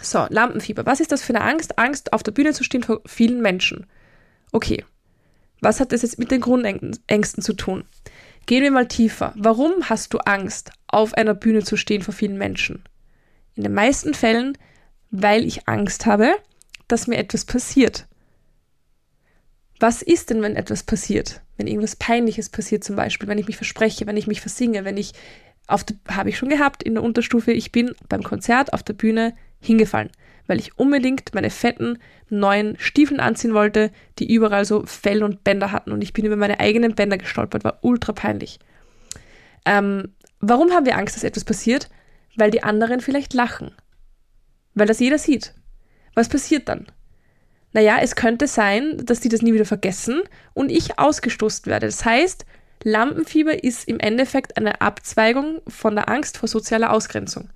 So, 0.00 0.26
Lampenfieber. 0.28 0.86
Was 0.86 1.00
ist 1.00 1.12
das 1.12 1.22
für 1.22 1.34
eine 1.34 1.44
Angst? 1.44 1.78
Angst, 1.78 2.12
auf 2.12 2.22
der 2.22 2.32
Bühne 2.32 2.52
zu 2.52 2.64
stehen 2.64 2.82
vor 2.82 3.00
vielen 3.06 3.40
Menschen. 3.40 3.86
Okay. 4.52 4.84
Was 5.60 5.80
hat 5.80 5.92
das 5.92 6.02
jetzt 6.02 6.18
mit 6.18 6.30
den 6.30 6.40
Grundängsten 6.40 7.42
zu 7.42 7.54
tun? 7.54 7.84
Gehen 8.46 8.62
wir 8.62 8.70
mal 8.70 8.86
tiefer. 8.86 9.32
Warum 9.36 9.88
hast 9.88 10.14
du 10.14 10.18
Angst, 10.18 10.70
auf 10.86 11.14
einer 11.14 11.34
Bühne 11.34 11.64
zu 11.64 11.76
stehen 11.76 12.02
vor 12.02 12.14
vielen 12.14 12.38
Menschen? 12.38 12.84
In 13.54 13.64
den 13.64 13.74
meisten 13.74 14.14
Fällen, 14.14 14.56
weil 15.10 15.44
ich 15.44 15.66
Angst 15.66 16.06
habe, 16.06 16.34
dass 16.88 17.06
mir 17.06 17.16
etwas 17.16 17.44
passiert. 17.44 18.06
Was 19.80 20.02
ist 20.02 20.30
denn, 20.30 20.42
wenn 20.42 20.56
etwas 20.56 20.84
passiert? 20.84 21.42
Wenn 21.56 21.66
irgendwas 21.66 21.96
Peinliches 21.96 22.48
passiert 22.48 22.84
zum 22.84 22.96
Beispiel, 22.96 23.28
wenn 23.28 23.38
ich 23.38 23.46
mich 23.46 23.56
verspreche, 23.56 24.06
wenn 24.06 24.16
ich 24.16 24.26
mich 24.26 24.40
versinge, 24.40 24.84
wenn 24.84 24.96
ich 24.96 25.12
auf 25.66 25.84
habe 26.08 26.28
ich 26.28 26.38
schon 26.38 26.48
gehabt 26.48 26.82
in 26.82 26.94
der 26.94 27.02
Unterstufe, 27.02 27.52
ich 27.52 27.72
bin 27.72 27.92
beim 28.08 28.22
Konzert 28.22 28.72
auf 28.72 28.82
der 28.82 28.92
Bühne 28.92 29.34
hingefallen, 29.60 30.10
weil 30.46 30.58
ich 30.58 30.78
unbedingt 30.78 31.34
meine 31.34 31.50
fetten 31.50 31.98
neuen 32.28 32.78
Stiefeln 32.78 33.20
anziehen 33.20 33.54
wollte, 33.54 33.90
die 34.18 34.32
überall 34.32 34.64
so 34.64 34.84
Fell 34.86 35.22
und 35.22 35.44
Bänder 35.44 35.72
hatten 35.72 35.92
und 35.92 36.02
ich 36.02 36.12
bin 36.12 36.24
über 36.24 36.36
meine 36.36 36.60
eigenen 36.60 36.94
Bänder 36.94 37.18
gestolpert, 37.18 37.64
war 37.64 37.78
ultra 37.82 38.12
peinlich. 38.12 38.58
Ähm, 39.64 40.14
warum 40.40 40.70
haben 40.72 40.86
wir 40.86 40.96
Angst, 40.96 41.16
dass 41.16 41.24
etwas 41.24 41.44
passiert? 41.44 41.88
Weil 42.36 42.50
die 42.50 42.62
anderen 42.62 43.00
vielleicht 43.00 43.34
lachen. 43.34 43.72
Weil 44.74 44.86
das 44.86 45.00
jeder 45.00 45.18
sieht. 45.18 45.54
Was 46.14 46.28
passiert 46.28 46.68
dann? 46.68 46.86
Naja, 47.72 47.98
es 48.00 48.16
könnte 48.16 48.46
sein, 48.46 49.02
dass 49.04 49.20
die 49.20 49.28
das 49.28 49.42
nie 49.42 49.52
wieder 49.52 49.64
vergessen 49.66 50.22
und 50.54 50.70
ich 50.70 50.98
ausgestoßen 50.98 51.66
werde. 51.66 51.86
Das 51.86 52.04
heißt, 52.04 52.46
Lampenfieber 52.84 53.62
ist 53.64 53.88
im 53.88 54.00
Endeffekt 54.00 54.56
eine 54.56 54.80
Abzweigung 54.80 55.60
von 55.66 55.94
der 55.94 56.08
Angst 56.08 56.38
vor 56.38 56.48
sozialer 56.48 56.92
Ausgrenzung. 56.92 57.50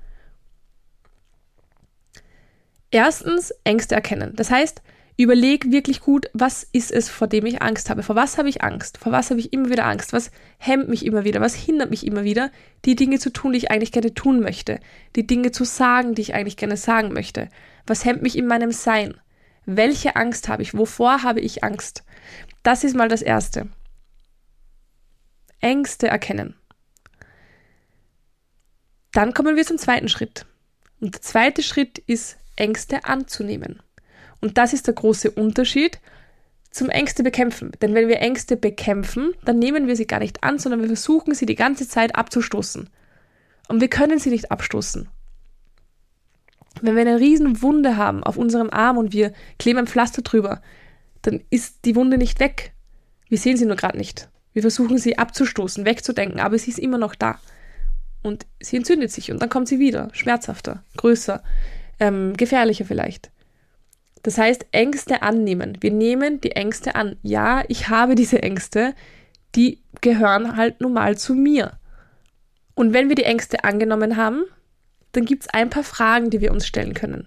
Erstens 2.91 3.53
Ängste 3.65 3.95
erkennen. 3.95 4.33
Das 4.35 4.51
heißt, 4.51 4.83
überleg 5.17 5.71
wirklich 5.71 6.01
gut, 6.01 6.29
was 6.33 6.65
ist 6.73 6.91
es, 6.91 7.09
vor 7.09 7.29
dem 7.29 7.47
ich 7.47 7.63
Angst 7.63 7.91
habe? 7.91 8.03
Vor 8.03 8.17
was 8.17 8.39
habe 8.39 8.49
ich 8.49 8.63
Angst? 8.63 8.99
Vor 8.99 9.13
was 9.13 9.31
habe 9.31 9.39
ich 9.39 9.53
immer 9.53 9.71
wieder 9.71 9.87
Angst? 9.87 10.13
Was 10.13 10.31
hemmt 10.59 10.89
mich 10.89 11.05
immer 11.05 11.25
wieder? 11.25 11.41
Was 11.41 11.55
hindert 11.55 11.91
mich 11.91 12.07
immer 12.07 12.25
wieder, 12.25 12.51
die 12.85 12.97
Dinge 12.97 13.19
zu 13.19 13.31
tun, 13.31 13.53
die 13.53 13.59
ich 13.59 13.71
eigentlich 13.71 13.93
gerne 13.93 14.15
tun 14.15 14.41
möchte? 14.41 14.81
Die 15.17 15.27
Dinge 15.27 15.53
zu 15.53 15.65
sagen, 15.65 16.15
die 16.15 16.23
ich 16.23 16.35
eigentlich 16.35 16.57
gerne 16.57 16.77
sagen 16.77 17.13
möchte? 17.13 17.49
Was 17.87 18.05
hemmt 18.05 18.23
mich 18.23 18.37
in 18.37 18.47
meinem 18.47 18.73
Sein? 18.73 19.15
Welche 19.67 20.17
Angst 20.17 20.49
habe 20.49 20.63
ich? 20.63 20.77
Wovor 20.77 21.23
habe 21.23 21.41
ich 21.41 21.63
Angst? 21.63 22.03
Das 22.63 22.83
ist 22.83 22.97
mal 22.97 23.09
das 23.09 23.23
Erste. 23.23 23.69
Ängste 25.61 26.09
erkennen. 26.09 26.57
Dann 29.13 29.35
kommen 29.35 29.57
wir 29.57 29.67
zum 29.67 29.79
zweiten 29.79 30.09
Schritt. 30.09 30.47
Und 31.01 31.15
der 31.15 31.23
zweite 31.23 31.63
Schritt 31.63 31.99
ist, 31.99 32.39
Ängste 32.61 33.05
anzunehmen. 33.05 33.81
Und 34.41 34.59
das 34.59 34.73
ist 34.73 34.87
der 34.87 34.95
große 34.95 35.31
Unterschied 35.31 35.99
zum 36.71 36.89
Ängste 36.89 37.23
bekämpfen. 37.23 37.73
Denn 37.83 37.95
wenn 37.95 38.09
wir 38.09 38.21
Ängste 38.21 38.57
bekämpfen, 38.57 39.33
dann 39.45 39.59
nehmen 39.59 39.87
wir 39.89 39.97
sie 39.97 40.07
gar 40.07 40.21
nicht 40.21 40.45
an, 40.45 40.59
sondern 40.59 40.81
wir 40.81 40.87
versuchen 40.87 41.35
sie 41.35 41.47
die 41.47 41.57
ganze 41.57 41.89
Zeit 41.89 42.15
abzustoßen. 42.15 42.89
Und 43.69 43.81
wir 43.81 43.89
können 43.89 44.19
sie 44.19 44.31
nicht 44.31 44.51
abstoßen. 44.51 45.09
Wenn 46.83 46.95
wir 46.95 47.03
eine 47.03 47.19
riesen 47.19 47.63
Wunde 47.63 47.97
haben 47.97 48.23
auf 48.23 48.37
unserem 48.37 48.71
Arm 48.71 48.99
und 48.99 49.13
wir 49.13 49.33
kleben 49.59 49.81
ein 49.81 49.87
Pflaster 49.87 50.23
drüber, 50.23 50.63
dann 51.23 51.43
ist 51.51 51.85
die 51.85 51.97
Wunde 51.97 52.17
nicht 52.17 52.41
weg. 52.41 52.73
Wir 53.29 53.39
sehen 53.39 53.57
sie 53.57 53.67
nur 53.67 53.77
gerade 53.77 53.99
nicht. 53.99 54.29
Wir 54.53 54.63
versuchen 54.63 54.99
sie 54.99 55.19
abzustoßen, 55.19 55.85
wegzudenken, 55.85 56.41
aber 56.41 56.59
sie 56.59 56.71
ist 56.71 56.79
immer 56.79 56.99
noch 56.99 57.15
da. 57.15 57.39
Und 58.23 58.47
sie 58.61 58.77
entzündet 58.77 59.11
sich 59.11 59.31
und 59.31 59.41
dann 59.41 59.49
kommt 59.49 59.69
sie 59.69 59.79
wieder, 59.79 60.09
schmerzhafter, 60.13 60.85
größer, 60.97 61.43
ähm, 62.01 62.37
gefährlicher 62.37 62.85
vielleicht. 62.85 63.31
Das 64.23 64.37
heißt, 64.37 64.67
Ängste 64.73 65.23
annehmen. 65.23 65.79
Wir 65.81 65.93
nehmen 65.93 66.41
die 66.41 66.53
Ängste 66.53 66.95
an. 66.95 67.17
Ja, 67.23 67.63
ich 67.69 67.89
habe 67.89 68.15
diese 68.15 68.43
Ängste, 68.43 68.95
die 69.55 69.83
gehören 70.01 70.57
halt 70.57 70.81
nun 70.81 70.93
mal 70.93 71.17
zu 71.17 71.35
mir. 71.35 71.79
Und 72.75 72.93
wenn 72.93 73.09
wir 73.09 73.17
die 73.17 73.25
Ängste 73.25 73.65
angenommen 73.65 74.17
haben, 74.17 74.45
dann 75.13 75.25
gibt 75.25 75.45
es 75.45 75.49
ein 75.49 75.71
paar 75.71 75.85
Fragen, 75.85 76.31
die 76.31 76.41
wir 76.41 76.53
uns 76.53 76.67
stellen 76.67 76.95
können. 76.95 77.27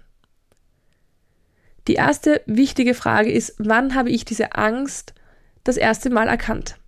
Die 1.86 1.94
erste 1.94 2.40
wichtige 2.46 2.94
Frage 2.94 3.30
ist, 3.30 3.54
wann 3.58 3.94
habe 3.94 4.10
ich 4.10 4.24
diese 4.24 4.54
Angst 4.54 5.14
das 5.64 5.76
erste 5.76 6.10
Mal 6.10 6.28
erkannt? 6.28 6.78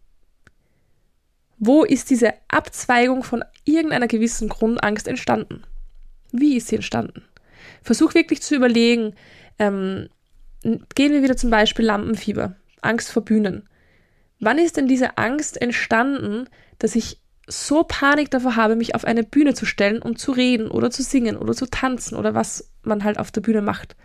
Wo 1.58 1.84
ist 1.84 2.10
diese 2.10 2.32
Abzweigung 2.48 3.22
von 3.22 3.44
irgendeiner 3.64 4.08
gewissen 4.08 4.48
Grundangst 4.48 5.08
entstanden? 5.08 5.64
Wie 6.32 6.56
ist 6.56 6.68
sie 6.68 6.76
entstanden? 6.76 7.24
Versuch 7.86 8.14
wirklich 8.14 8.42
zu 8.42 8.56
überlegen, 8.56 9.14
ähm, 9.58 10.08
gehen 10.62 11.12
wir 11.12 11.22
wieder 11.22 11.36
zum 11.36 11.50
Beispiel 11.50 11.84
Lampenfieber, 11.84 12.56
Angst 12.82 13.10
vor 13.10 13.24
Bühnen. 13.24 13.68
Wann 14.40 14.58
ist 14.58 14.76
denn 14.76 14.88
diese 14.88 15.16
Angst 15.16 15.60
entstanden, 15.62 16.48
dass 16.78 16.96
ich 16.96 17.20
so 17.46 17.84
Panik 17.84 18.30
davor 18.32 18.56
habe, 18.56 18.74
mich 18.74 18.96
auf 18.96 19.04
eine 19.04 19.22
Bühne 19.22 19.54
zu 19.54 19.66
stellen 19.66 20.02
und 20.02 20.18
zu 20.18 20.32
reden 20.32 20.68
oder 20.68 20.90
zu 20.90 21.04
singen 21.04 21.36
oder 21.36 21.54
zu 21.54 21.66
tanzen 21.66 22.16
oder 22.16 22.34
was 22.34 22.72
man 22.82 23.04
halt 23.04 23.18
auf 23.18 23.30
der 23.30 23.40
Bühne 23.40 23.62
macht? 23.62 23.96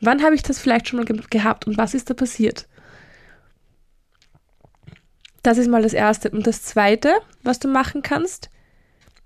Wann 0.00 0.24
habe 0.24 0.34
ich 0.34 0.42
das 0.42 0.58
vielleicht 0.58 0.88
schon 0.88 0.98
mal 0.98 1.06
ge 1.06 1.20
gehabt 1.30 1.68
und 1.68 1.78
was 1.78 1.94
ist 1.94 2.10
da 2.10 2.14
passiert? 2.14 2.66
Das 5.44 5.56
ist 5.56 5.68
mal 5.68 5.82
das 5.82 5.92
Erste. 5.92 6.30
Und 6.30 6.46
das 6.46 6.64
Zweite, 6.64 7.12
was 7.42 7.60
du 7.60 7.68
machen 7.68 8.02
kannst, 8.02 8.50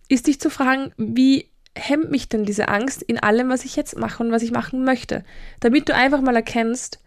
ist 0.08 0.26
dich 0.26 0.38
zu 0.38 0.50
fragen, 0.50 0.92
wie 0.98 1.48
hemmt 1.76 2.10
mich 2.10 2.28
denn 2.28 2.44
diese 2.44 2.68
Angst 2.68 3.02
in 3.02 3.18
allem, 3.18 3.48
was 3.48 3.64
ich 3.64 3.76
jetzt 3.76 3.98
mache 3.98 4.22
und 4.22 4.30
was 4.30 4.42
ich 4.42 4.52
machen 4.52 4.84
möchte? 4.84 5.24
Damit 5.60 5.88
du 5.88 5.94
einfach 5.94 6.20
mal 6.20 6.36
erkennst, 6.36 7.00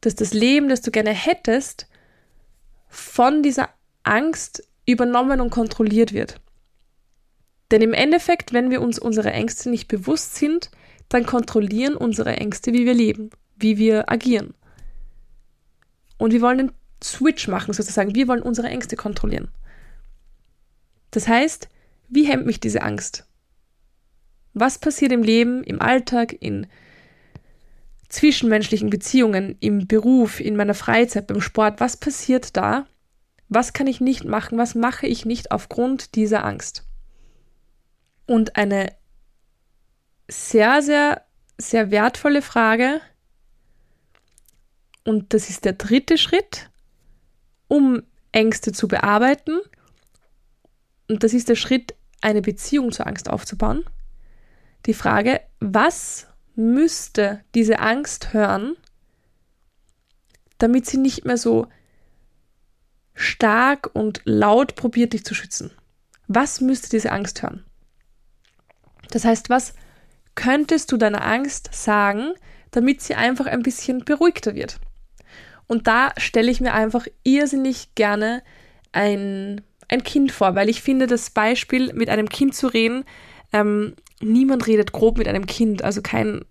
dass 0.00 0.14
das 0.14 0.32
Leben, 0.32 0.68
das 0.68 0.80
du 0.80 0.90
gerne 0.90 1.10
hättest, 1.10 1.86
von 2.88 3.42
dieser 3.42 3.68
Angst 4.02 4.66
übernommen 4.86 5.40
und 5.40 5.50
kontrolliert 5.50 6.12
wird. 6.12 6.40
Denn 7.70 7.82
im 7.82 7.94
Endeffekt, 7.94 8.52
wenn 8.52 8.70
wir 8.70 8.82
uns 8.82 8.98
unsere 8.98 9.32
Ängste 9.32 9.70
nicht 9.70 9.88
bewusst 9.88 10.34
sind, 10.34 10.70
dann 11.08 11.24
kontrollieren 11.24 11.94
unsere 11.94 12.36
Ängste, 12.36 12.72
wie 12.72 12.84
wir 12.84 12.94
leben, 12.94 13.30
wie 13.56 13.78
wir 13.78 14.10
agieren. 14.10 14.54
Und 16.18 16.32
wir 16.32 16.40
wollen 16.40 16.58
den 16.58 16.72
Switch 17.02 17.48
machen, 17.48 17.72
sozusagen. 17.72 18.14
Wir 18.14 18.28
wollen 18.28 18.42
unsere 18.42 18.68
Ängste 18.68 18.96
kontrollieren. 18.96 19.48
Das 21.10 21.28
heißt, 21.28 21.68
wie 22.08 22.24
hemmt 22.24 22.46
mich 22.46 22.60
diese 22.60 22.82
Angst? 22.82 23.26
Was 24.54 24.78
passiert 24.78 25.12
im 25.12 25.22
Leben, 25.22 25.64
im 25.64 25.80
Alltag, 25.80 26.36
in 26.40 26.66
zwischenmenschlichen 28.08 28.90
Beziehungen, 28.90 29.56
im 29.60 29.86
Beruf, 29.86 30.40
in 30.40 30.56
meiner 30.56 30.74
Freizeit, 30.74 31.26
beim 31.26 31.40
Sport? 31.40 31.80
Was 31.80 31.96
passiert 31.96 32.56
da? 32.56 32.86
Was 33.48 33.72
kann 33.72 33.86
ich 33.86 34.00
nicht 34.00 34.24
machen? 34.24 34.58
Was 34.58 34.74
mache 34.74 35.06
ich 35.06 35.24
nicht 35.24 35.50
aufgrund 35.50 36.14
dieser 36.14 36.44
Angst? 36.44 36.84
Und 38.26 38.56
eine 38.56 38.92
sehr, 40.28 40.82
sehr, 40.82 41.22
sehr 41.58 41.90
wertvolle 41.90 42.42
Frage, 42.42 43.00
und 45.04 45.34
das 45.34 45.50
ist 45.50 45.64
der 45.64 45.72
dritte 45.72 46.16
Schritt, 46.16 46.70
um 47.66 48.02
Ängste 48.30 48.70
zu 48.70 48.86
bearbeiten. 48.86 49.58
Und 51.08 51.24
das 51.24 51.34
ist 51.34 51.48
der 51.48 51.56
Schritt, 51.56 51.96
eine 52.20 52.40
Beziehung 52.40 52.92
zur 52.92 53.08
Angst 53.08 53.28
aufzubauen 53.28 53.84
die 54.86 54.94
Frage, 54.94 55.40
was 55.60 56.26
müsste 56.54 57.42
diese 57.54 57.78
Angst 57.78 58.32
hören, 58.32 58.76
damit 60.58 60.86
sie 60.86 60.98
nicht 60.98 61.24
mehr 61.24 61.36
so 61.36 61.66
stark 63.14 63.90
und 63.94 64.20
laut 64.24 64.74
probiert, 64.74 65.12
dich 65.12 65.24
zu 65.24 65.34
schützen? 65.34 65.70
Was 66.28 66.60
müsste 66.60 66.88
diese 66.90 67.12
Angst 67.12 67.42
hören? 67.42 67.64
Das 69.10 69.24
heißt, 69.24 69.50
was 69.50 69.74
könntest 70.34 70.90
du 70.92 70.96
deiner 70.96 71.24
Angst 71.24 71.70
sagen, 71.72 72.32
damit 72.70 73.02
sie 73.02 73.14
einfach 73.14 73.46
ein 73.46 73.62
bisschen 73.62 74.04
beruhigter 74.04 74.54
wird? 74.54 74.78
Und 75.66 75.86
da 75.86 76.12
stelle 76.16 76.50
ich 76.50 76.60
mir 76.60 76.74
einfach 76.74 77.06
irrsinnig 77.22 77.94
gerne 77.94 78.42
ein, 78.92 79.62
ein 79.88 80.02
Kind 80.02 80.32
vor, 80.32 80.54
weil 80.54 80.68
ich 80.68 80.82
finde, 80.82 81.06
das 81.06 81.30
Beispiel 81.30 81.92
mit 81.92 82.08
einem 82.08 82.28
Kind 82.28 82.54
zu 82.54 82.66
reden, 82.66 83.04
ähm, 83.52 83.94
niemand 84.20 84.66
redet 84.66 84.92
grob 84.92 85.18
mit 85.18 85.28
einem 85.28 85.46
Kind, 85.46 85.82
also 85.82 86.02
kein 86.02 86.44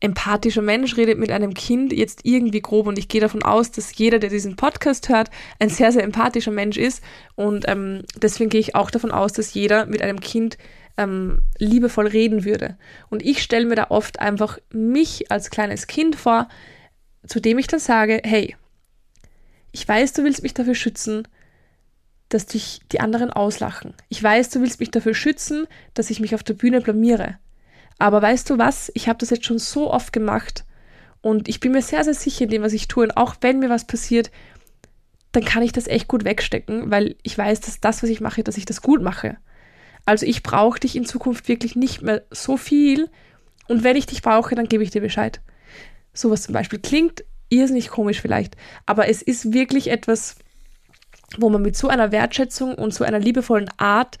empathischer 0.00 0.60
Mensch 0.60 0.98
redet 0.98 1.18
mit 1.18 1.30
einem 1.30 1.54
Kind 1.54 1.92
jetzt 1.92 2.20
irgendwie 2.24 2.60
grob 2.60 2.86
und 2.86 2.98
ich 2.98 3.08
gehe 3.08 3.22
davon 3.22 3.42
aus, 3.42 3.70
dass 3.70 3.96
jeder, 3.96 4.18
der 4.18 4.28
diesen 4.28 4.54
Podcast 4.54 5.08
hört, 5.08 5.30
ein 5.58 5.70
sehr, 5.70 5.92
sehr 5.92 6.02
empathischer 6.02 6.50
Mensch 6.50 6.76
ist 6.76 7.02
und 7.36 7.64
ähm, 7.68 8.02
deswegen 8.20 8.50
gehe 8.50 8.60
ich 8.60 8.74
auch 8.74 8.90
davon 8.90 9.10
aus, 9.10 9.32
dass 9.32 9.54
jeder 9.54 9.86
mit 9.86 10.02
einem 10.02 10.20
Kind 10.20 10.58
ähm, 10.96 11.38
liebevoll 11.58 12.06
reden 12.06 12.44
würde. 12.44 12.76
Und 13.08 13.24
ich 13.24 13.42
stelle 13.42 13.66
mir 13.66 13.76
da 13.76 13.86
oft 13.88 14.20
einfach 14.20 14.58
mich 14.70 15.30
als 15.30 15.50
kleines 15.50 15.86
Kind 15.86 16.16
vor, 16.16 16.48
zu 17.26 17.40
dem 17.40 17.58
ich 17.58 17.66
dann 17.66 17.80
sage, 17.80 18.20
hey, 18.22 18.54
ich 19.72 19.88
weiß, 19.88 20.12
du 20.12 20.22
willst 20.22 20.42
mich 20.42 20.54
dafür 20.54 20.74
schützen, 20.74 21.26
dass 22.28 22.46
dich 22.46 22.80
die 22.90 23.00
anderen 23.00 23.30
auslachen. 23.30 23.94
Ich 24.08 24.22
weiß, 24.22 24.50
du 24.50 24.60
willst 24.60 24.80
mich 24.80 24.90
dafür 24.90 25.14
schützen, 25.14 25.66
dass 25.94 26.10
ich 26.10 26.20
mich 26.20 26.34
auf 26.34 26.42
der 26.42 26.54
Bühne 26.54 26.80
blamiere. 26.80 27.38
Aber 27.98 28.20
weißt 28.22 28.50
du 28.50 28.58
was? 28.58 28.90
Ich 28.94 29.08
habe 29.08 29.18
das 29.18 29.30
jetzt 29.30 29.44
schon 29.44 29.58
so 29.58 29.90
oft 29.90 30.12
gemacht 30.12 30.64
und 31.20 31.48
ich 31.48 31.60
bin 31.60 31.72
mir 31.72 31.82
sehr, 31.82 32.04
sehr 32.04 32.14
sicher 32.14 32.44
in 32.44 32.50
dem, 32.50 32.62
was 32.62 32.72
ich 32.72 32.88
tue. 32.88 33.04
Und 33.04 33.16
auch 33.16 33.36
wenn 33.40 33.58
mir 33.58 33.70
was 33.70 33.86
passiert, 33.86 34.30
dann 35.32 35.44
kann 35.44 35.62
ich 35.62 35.72
das 35.72 35.86
echt 35.86 36.06
gut 36.08 36.24
wegstecken, 36.24 36.90
weil 36.90 37.16
ich 37.22 37.36
weiß, 37.36 37.60
dass 37.60 37.80
das, 37.80 38.02
was 38.02 38.10
ich 38.10 38.20
mache, 38.20 38.44
dass 38.44 38.56
ich 38.56 38.66
das 38.66 38.82
gut 38.82 39.02
mache. 39.02 39.36
Also 40.04 40.26
ich 40.26 40.42
brauche 40.42 40.80
dich 40.80 40.96
in 40.96 41.06
Zukunft 41.06 41.48
wirklich 41.48 41.76
nicht 41.76 42.02
mehr 42.02 42.24
so 42.30 42.56
viel. 42.56 43.08
Und 43.68 43.84
wenn 43.84 43.96
ich 43.96 44.06
dich 44.06 44.22
brauche, 44.22 44.54
dann 44.54 44.68
gebe 44.68 44.82
ich 44.82 44.90
dir 44.90 45.00
Bescheid. 45.00 45.40
Sowas 46.12 46.42
zum 46.42 46.52
Beispiel 46.52 46.78
klingt 46.78 47.24
irrsinnig 47.48 47.88
komisch 47.88 48.20
vielleicht, 48.20 48.56
aber 48.86 49.08
es 49.08 49.22
ist 49.22 49.52
wirklich 49.52 49.88
etwas, 49.90 50.36
wo 51.38 51.48
man 51.48 51.62
mit 51.62 51.76
so 51.76 51.88
einer 51.88 52.12
Wertschätzung 52.12 52.74
und 52.74 52.94
so 52.94 53.04
einer 53.04 53.18
liebevollen 53.18 53.70
Art 53.76 54.18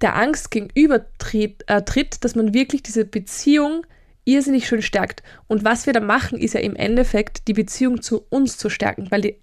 der 0.00 0.16
Angst 0.16 0.50
gegenüber 0.50 1.06
tritt, 1.18 1.64
äh, 1.66 1.82
tritt, 1.82 2.24
dass 2.24 2.34
man 2.34 2.54
wirklich 2.54 2.82
diese 2.82 3.04
Beziehung 3.04 3.84
irrsinnig 4.24 4.68
schön 4.68 4.82
stärkt. 4.82 5.22
Und 5.46 5.64
was 5.64 5.86
wir 5.86 5.92
da 5.92 6.00
machen, 6.00 6.38
ist 6.38 6.54
ja 6.54 6.60
im 6.60 6.76
Endeffekt 6.76 7.48
die 7.48 7.54
Beziehung 7.54 8.02
zu 8.02 8.24
uns 8.28 8.58
zu 8.58 8.68
stärken, 8.68 9.10
weil 9.10 9.22
die 9.22 9.40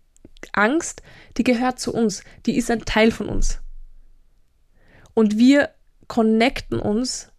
Angst, 0.54 1.02
die 1.38 1.44
gehört 1.44 1.80
zu 1.80 1.94
uns, 1.94 2.24
die 2.46 2.56
ist 2.56 2.70
ein 2.70 2.86
Teil 2.86 3.12
von 3.12 3.28
uns. 3.28 3.62
Und 5.14 5.38
wir 5.38 5.70
connecten 6.08 6.80
uns 6.80 7.32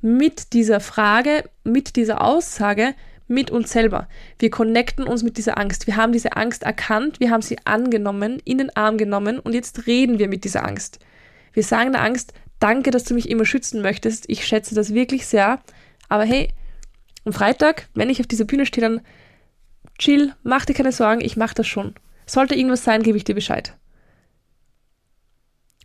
mit 0.00 0.52
dieser 0.52 0.80
Frage, 0.80 1.48
mit 1.64 1.96
dieser 1.96 2.20
Aussage 2.20 2.94
mit 3.26 3.50
uns 3.50 3.72
selber. 3.72 4.08
Wir 4.38 4.50
connecten 4.50 5.06
uns 5.06 5.22
mit 5.22 5.36
dieser 5.38 5.58
Angst. 5.58 5.86
Wir 5.86 5.96
haben 5.96 6.12
diese 6.12 6.36
Angst 6.36 6.62
erkannt, 6.62 7.20
wir 7.20 7.30
haben 7.30 7.42
sie 7.42 7.58
angenommen, 7.64 8.40
in 8.44 8.58
den 8.58 8.74
Arm 8.76 8.98
genommen 8.98 9.38
und 9.38 9.54
jetzt 9.54 9.86
reden 9.86 10.18
wir 10.18 10.28
mit 10.28 10.44
dieser 10.44 10.64
Angst. 10.64 10.98
Wir 11.52 11.62
sagen 11.62 11.92
der 11.92 12.02
Angst, 12.02 12.34
danke, 12.58 12.90
dass 12.90 13.04
du 13.04 13.14
mich 13.14 13.30
immer 13.30 13.46
schützen 13.46 13.80
möchtest. 13.80 14.28
Ich 14.28 14.46
schätze 14.46 14.74
das 14.74 14.92
wirklich 14.92 15.26
sehr. 15.26 15.60
Aber 16.08 16.24
hey, 16.24 16.48
am 17.24 17.32
Freitag, 17.32 17.88
wenn 17.94 18.10
ich 18.10 18.20
auf 18.20 18.26
dieser 18.26 18.44
Bühne 18.44 18.66
stehe, 18.66 18.86
dann 18.86 19.00
chill, 19.98 20.34
mach 20.42 20.64
dir 20.64 20.74
keine 20.74 20.92
Sorgen, 20.92 21.20
ich 21.20 21.36
mach 21.36 21.54
das 21.54 21.66
schon. 21.66 21.94
Sollte 22.26 22.54
irgendwas 22.54 22.84
sein, 22.84 23.02
gebe 23.02 23.16
ich 23.16 23.24
dir 23.24 23.34
Bescheid. 23.34 23.76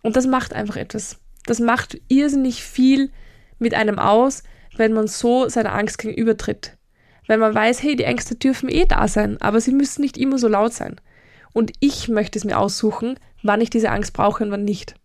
Und 0.01 0.15
das 0.15 0.25
macht 0.25 0.53
einfach 0.53 0.77
etwas. 0.77 1.19
Das 1.45 1.59
macht 1.59 1.99
irrsinnig 2.07 2.63
viel 2.63 3.11
mit 3.59 3.73
einem 3.73 3.99
aus, 3.99 4.43
wenn 4.75 4.93
man 4.93 5.07
so 5.07 5.49
seiner 5.49 5.73
Angst 5.73 5.97
gegenübertritt 5.97 6.77
weil 7.29 7.37
man 7.37 7.53
weiß, 7.53 7.83
hey, 7.83 7.95
die 7.95 8.05
Ängste 8.05 8.33
dürfen 8.33 8.69
eh 8.69 8.85
da 8.85 9.07
sein, 9.07 9.39
aber 9.39 9.61
sie 9.61 9.71
müssen 9.71 10.01
nicht 10.01 10.17
immer 10.17 10.39
so 10.39 10.47
laut 10.47 10.73
sein. 10.73 10.99
Und 11.53 11.71
ich 11.79 12.09
möchte 12.09 12.39
es 12.39 12.43
mir 12.43 12.57
aussuchen, 12.57 13.19
wann 13.43 13.61
ich 13.61 13.69
diese 13.69 13.91
Angst 13.91 14.13
brauche 14.13 14.43
und 14.43 14.49
wann 14.49 14.65
nicht. 14.65 14.95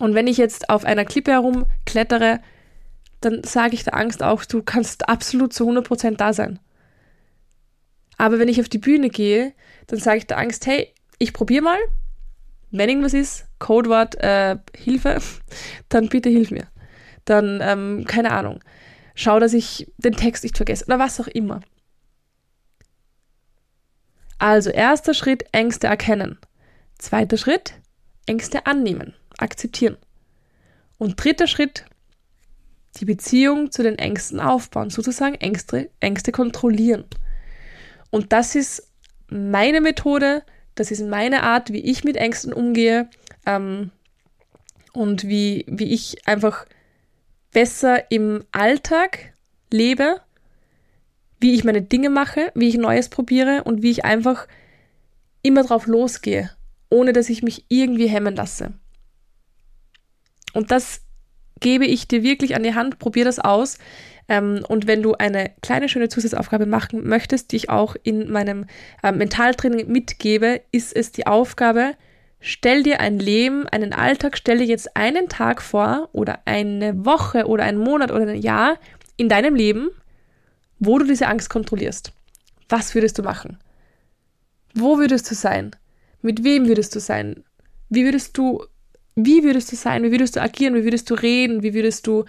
Und 0.00 0.16
wenn 0.16 0.26
ich 0.26 0.36
jetzt 0.36 0.68
auf 0.68 0.84
einer 0.84 1.04
Klippe 1.04 1.30
herumklettere, 1.30 2.40
dann 3.20 3.44
sage 3.44 3.74
ich 3.74 3.84
der 3.84 3.94
Angst 3.94 4.20
auch, 4.20 4.44
du 4.44 4.60
kannst 4.64 5.08
absolut 5.08 5.52
zu 5.52 5.62
100% 5.70 6.16
da 6.16 6.32
sein. 6.32 6.58
Aber 8.16 8.40
wenn 8.40 8.48
ich 8.48 8.60
auf 8.60 8.68
die 8.68 8.78
Bühne 8.78 9.10
gehe, 9.10 9.52
dann 9.86 10.00
sage 10.00 10.18
ich 10.18 10.26
der 10.26 10.38
Angst, 10.38 10.66
hey, 10.66 10.92
ich 11.20 11.32
probiere 11.32 11.62
mal. 11.62 11.78
Wenn 12.72 12.88
irgendwas 12.88 13.14
ist, 13.14 13.46
Codewort 13.60 14.16
äh, 14.16 14.56
Hilfe, 14.76 15.18
dann 15.88 16.08
bitte 16.08 16.30
hilf 16.30 16.50
mir. 16.50 16.66
Dann, 17.26 17.60
ähm, 17.62 18.06
keine 18.08 18.32
Ahnung, 18.32 18.58
schau, 19.18 19.40
dass 19.40 19.52
ich 19.52 19.90
den 19.98 20.14
Text 20.14 20.44
nicht 20.44 20.56
vergesse 20.56 20.84
oder 20.86 20.98
was 20.98 21.20
auch 21.20 21.26
immer. 21.26 21.60
Also 24.38 24.70
erster 24.70 25.12
Schritt, 25.12 25.44
Ängste 25.50 25.88
erkennen. 25.88 26.38
Zweiter 26.98 27.36
Schritt, 27.36 27.74
Ängste 28.26 28.66
annehmen, 28.66 29.14
akzeptieren. 29.36 29.96
Und 30.98 31.22
dritter 31.22 31.48
Schritt, 31.48 31.84
die 32.96 33.04
Beziehung 33.04 33.72
zu 33.72 33.82
den 33.82 33.98
Ängsten 33.98 34.38
aufbauen, 34.38 34.90
sozusagen 34.90 35.34
Ängste, 35.34 35.90
Ängste 35.98 36.30
kontrollieren. 36.30 37.04
Und 38.10 38.32
das 38.32 38.54
ist 38.54 38.88
meine 39.28 39.80
Methode, 39.80 40.44
das 40.76 40.92
ist 40.92 41.02
meine 41.02 41.42
Art, 41.42 41.72
wie 41.72 41.80
ich 41.80 42.04
mit 42.04 42.16
Ängsten 42.16 42.52
umgehe 42.52 43.10
ähm, 43.46 43.90
und 44.92 45.24
wie, 45.24 45.64
wie 45.68 45.92
ich 45.92 46.26
einfach 46.28 46.66
besser 47.52 48.10
im 48.10 48.44
Alltag 48.52 49.32
lebe, 49.72 50.20
wie 51.40 51.54
ich 51.54 51.64
meine 51.64 51.82
Dinge 51.82 52.10
mache, 52.10 52.52
wie 52.54 52.68
ich 52.68 52.76
Neues 52.76 53.08
probiere 53.08 53.64
und 53.64 53.82
wie 53.82 53.90
ich 53.90 54.04
einfach 54.04 54.46
immer 55.42 55.62
drauf 55.62 55.86
losgehe, 55.86 56.50
ohne 56.90 57.12
dass 57.12 57.28
ich 57.28 57.42
mich 57.42 57.64
irgendwie 57.68 58.08
hemmen 58.08 58.34
lasse. 58.34 58.72
Und 60.52 60.70
das 60.70 61.02
gebe 61.60 61.86
ich 61.86 62.08
dir 62.08 62.22
wirklich 62.22 62.56
an 62.56 62.62
die 62.62 62.74
Hand, 62.74 62.98
probier 62.98 63.24
das 63.24 63.38
aus. 63.38 63.78
Ähm, 64.28 64.64
und 64.68 64.86
wenn 64.86 65.02
du 65.02 65.14
eine 65.14 65.52
kleine, 65.62 65.88
schöne 65.88 66.08
Zusatzaufgabe 66.08 66.66
machen 66.66 67.06
möchtest, 67.06 67.52
die 67.52 67.56
ich 67.56 67.70
auch 67.70 67.96
in 68.02 68.30
meinem 68.30 68.66
äh, 69.02 69.12
Mentaltraining 69.12 69.90
mitgebe, 69.90 70.60
ist 70.72 70.94
es 70.94 71.12
die 71.12 71.26
Aufgabe, 71.26 71.94
stell 72.40 72.82
dir 72.82 73.00
ein 73.00 73.18
Leben, 73.18 73.66
einen 73.68 73.92
Alltag, 73.92 74.36
stell 74.36 74.58
dir 74.58 74.66
jetzt 74.66 74.96
einen 74.96 75.28
Tag 75.28 75.62
vor 75.62 76.08
oder 76.12 76.40
eine 76.44 77.04
Woche 77.04 77.46
oder 77.46 77.64
einen 77.64 77.78
Monat 77.78 78.10
oder 78.10 78.26
ein 78.26 78.40
Jahr 78.40 78.78
in 79.16 79.28
deinem 79.28 79.54
Leben, 79.54 79.90
wo 80.78 80.98
du 80.98 81.04
diese 81.04 81.26
Angst 81.26 81.50
kontrollierst. 81.50 82.12
Was 82.68 82.94
würdest 82.94 83.18
du 83.18 83.22
machen? 83.22 83.58
Wo 84.74 84.98
würdest 84.98 85.30
du 85.30 85.34
sein? 85.34 85.74
Mit 86.22 86.44
wem 86.44 86.66
würdest 86.68 86.94
du 86.94 87.00
sein? 87.00 87.44
Wie 87.88 88.04
würdest 88.04 88.36
du, 88.36 88.64
wie 89.14 89.42
würdest 89.42 89.72
du 89.72 89.76
sein? 89.76 90.02
Wie 90.02 90.10
würdest 90.10 90.36
du 90.36 90.42
agieren? 90.42 90.74
Wie 90.74 90.84
würdest 90.84 91.10
du 91.10 91.14
reden? 91.14 91.62
Wie 91.62 91.74
würdest 91.74 92.06
du 92.06 92.24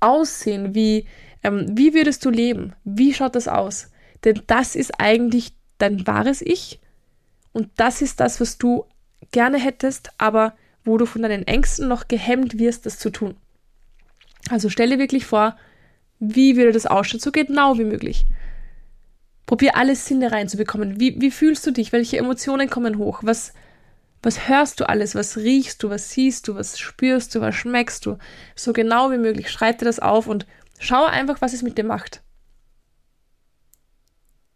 aussehen? 0.00 0.74
Wie, 0.74 1.06
ähm, 1.42 1.66
wie 1.76 1.94
würdest 1.94 2.24
du 2.24 2.30
leben? 2.30 2.74
Wie 2.84 3.14
schaut 3.14 3.34
das 3.34 3.48
aus? 3.48 3.90
Denn 4.24 4.42
das 4.46 4.76
ist 4.76 5.00
eigentlich 5.00 5.52
dein 5.78 6.06
wahres 6.06 6.42
Ich 6.42 6.80
und 7.52 7.70
das 7.76 8.02
ist 8.02 8.20
das, 8.20 8.40
was 8.40 8.58
du 8.58 8.84
gerne 9.32 9.58
hättest, 9.58 10.10
aber 10.18 10.54
wo 10.84 10.96
du 10.96 11.06
von 11.06 11.22
deinen 11.22 11.46
Ängsten 11.46 11.88
noch 11.88 12.08
gehemmt 12.08 12.58
wirst, 12.58 12.86
das 12.86 12.98
zu 12.98 13.10
tun. 13.10 13.36
Also 14.50 14.68
stelle 14.68 14.98
wirklich 14.98 15.26
vor, 15.26 15.56
wie 16.18 16.56
würde 16.56 16.72
das 16.72 16.86
ausschauen, 16.86 17.20
so 17.20 17.30
genau 17.30 17.78
wie 17.78 17.84
möglich. 17.84 18.26
Probier 19.46 19.76
alle 19.76 19.96
Sinne 19.96 20.32
reinzubekommen. 20.32 21.00
Wie, 21.00 21.20
wie 21.20 21.30
fühlst 21.30 21.66
du 21.66 21.70
dich? 21.70 21.92
Welche 21.92 22.18
Emotionen 22.18 22.68
kommen 22.68 22.98
hoch? 22.98 23.20
Was, 23.22 23.52
was 24.22 24.48
hörst 24.48 24.80
du 24.80 24.88
alles? 24.88 25.14
Was 25.14 25.38
riechst 25.38 25.82
du? 25.82 25.90
Was 25.90 26.10
siehst 26.10 26.48
du? 26.48 26.54
Was 26.54 26.78
spürst 26.78 27.34
du? 27.34 27.40
Was 27.40 27.54
schmeckst 27.54 28.04
du? 28.04 28.18
So 28.54 28.72
genau 28.72 29.10
wie 29.10 29.18
möglich. 29.18 29.50
Schreib 29.50 29.78
dir 29.78 29.86
das 29.86 30.00
auf 30.00 30.26
und 30.26 30.46
schau 30.78 31.04
einfach, 31.04 31.40
was 31.40 31.54
es 31.54 31.62
mit 31.62 31.78
dir 31.78 31.84
macht. 31.84 32.22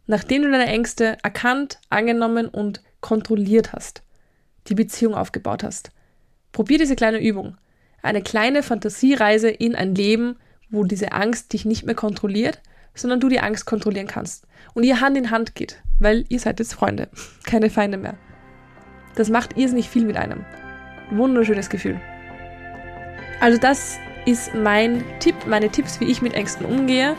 Nachdem 0.07 0.43
du 0.43 0.51
deine 0.51 0.67
Ängste 0.67 1.17
erkannt, 1.23 1.79
angenommen 1.89 2.49
und 2.49 2.83
kontrolliert 3.01 3.73
hast, 3.73 4.03
die 4.69 4.75
Beziehung 4.75 5.15
aufgebaut 5.15 5.63
hast. 5.63 5.91
Probier 6.53 6.79
diese 6.79 6.97
kleine 6.97 7.21
Übung. 7.21 7.57
Eine 8.03 8.23
kleine 8.23 8.63
Fantasiereise 8.63 9.49
in 9.49 9.75
ein 9.75 9.95
Leben, 9.95 10.37
wo 10.71 10.85
diese 10.85 11.13
Angst 11.13 11.53
dich 11.53 11.65
nicht 11.65 11.85
mehr 11.85 11.95
kontrolliert, 11.95 12.61
sondern 12.95 13.21
du 13.21 13.29
die 13.29 13.41
Angst 13.41 13.67
kontrollieren 13.67 14.07
kannst. 14.07 14.47
Und 14.75 14.85
ihr 14.85 15.01
Hand 15.01 15.17
in 15.17 15.31
Hand 15.31 15.55
geht, 15.55 15.83
weil 15.99 16.25
ihr 16.29 16.41
seid 16.41 16.59
jetzt 16.59 16.75
Freunde, 16.75 17.09
keine 17.45 17.71
Feinde 17.71 17.99
mehr. 17.99 18.17
Das 19.15 19.29
macht 19.29 19.57
irrsinnig 19.57 19.89
viel 19.89 20.05
mit 20.05 20.17
einem. 20.17 20.45
Wunderschönes 21.11 21.69
Gefühl. 21.69 22.01
Also 23.41 23.59
das 23.59 23.99
ist 24.25 24.55
mein 24.55 25.05
Tipp, 25.21 25.35
meine 25.47 25.69
Tipps, 25.69 26.01
wie 26.01 26.11
ich 26.11 26.23
mit 26.23 26.35
Ängsten 26.35 26.65
umgehe. 26.65 27.17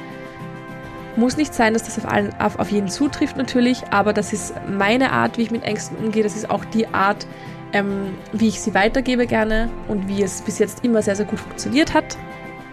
Muss 1.15 1.38
nicht 1.38 1.54
sein, 1.54 1.73
dass 1.73 1.84
das 1.84 1.97
auf, 1.99 2.12
allen, 2.12 2.34
auf, 2.39 2.58
auf 2.58 2.71
jeden 2.71 2.88
zutrifft 2.88 3.38
natürlich, 3.38 3.84
aber 3.91 4.13
das 4.13 4.34
ist 4.34 4.54
meine 4.67 5.12
Art, 5.12 5.38
wie 5.38 5.43
ich 5.43 5.52
mit 5.52 5.63
Ängsten 5.63 5.97
umgehe. 5.97 6.23
Das 6.23 6.36
ist 6.36 6.49
auch 6.49 6.65
die 6.65 6.88
Art, 6.88 7.28
ähm, 7.71 8.15
wie 8.32 8.47
ich 8.47 8.62
sie 8.62 8.73
weitergebe 8.73 9.28
gerne 9.28 9.69
und 9.88 10.08
wie 10.08 10.23
es 10.23 10.41
bis 10.41 10.60
jetzt 10.60 10.84
immer 10.84 11.02
sehr, 11.02 11.15
sehr 11.15 11.26
gut 11.26 11.39
funktioniert 11.39 11.93
hat 11.93 12.17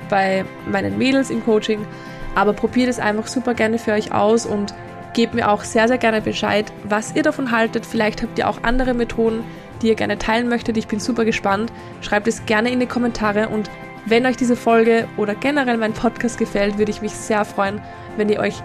bei 0.09 0.45
meinen 0.71 0.99
Mädels 0.99 1.31
im 1.31 1.45
Coaching. 1.45 1.87
Aber 2.35 2.53
probiert 2.53 2.89
es 2.89 2.99
einfach 2.99 3.27
super 3.27 3.55
gerne 3.55 3.79
für 3.79 3.93
euch 3.93 4.13
aus 4.13 4.47
und 4.47 4.75
gebt 5.15 5.35
mir 5.35 5.51
auch 5.51 5.65
sehr, 5.65 5.89
sehr 5.89 5.99
gerne 5.99 6.21
Bescheid, 6.21 6.73
was 6.85 7.15
ihr 7.15 7.23
davon 7.23 7.51
haltet. 7.51 7.85
Vielleicht 7.85 8.23
habt 8.23 8.39
ihr 8.39 8.49
auch 8.49 8.63
andere 8.63 8.95
Methoden, 8.95 9.43
die 9.83 9.89
ihr 9.89 9.95
gerne 9.95 10.19
teilen 10.19 10.49
möchtet. 10.49 10.77
Ich 10.77 10.87
bin 10.87 11.01
super 11.01 11.25
gespannt. 11.25 11.73
Schreibt 12.01 12.29
es 12.29 12.47
gerne 12.47 12.71
in 12.71 12.81
die 12.81 12.87
Kommentare 12.87 13.49
und 13.49 13.71
wenn 14.07 14.27
euch 14.27 14.37
diese 14.37 14.57
Folge 14.57 15.09
oder 15.17 15.35
generell 15.35 15.77
mein 15.77 15.93
Podcast 15.93 16.39
gefällt, 16.39 16.79
würde 16.79 16.91
ich 16.91 17.03
mich 17.03 17.13
sehr 17.13 17.45
freuen, 17.45 17.81
wenn 18.17 18.29
ihr 18.29 18.41
euch 18.41 18.63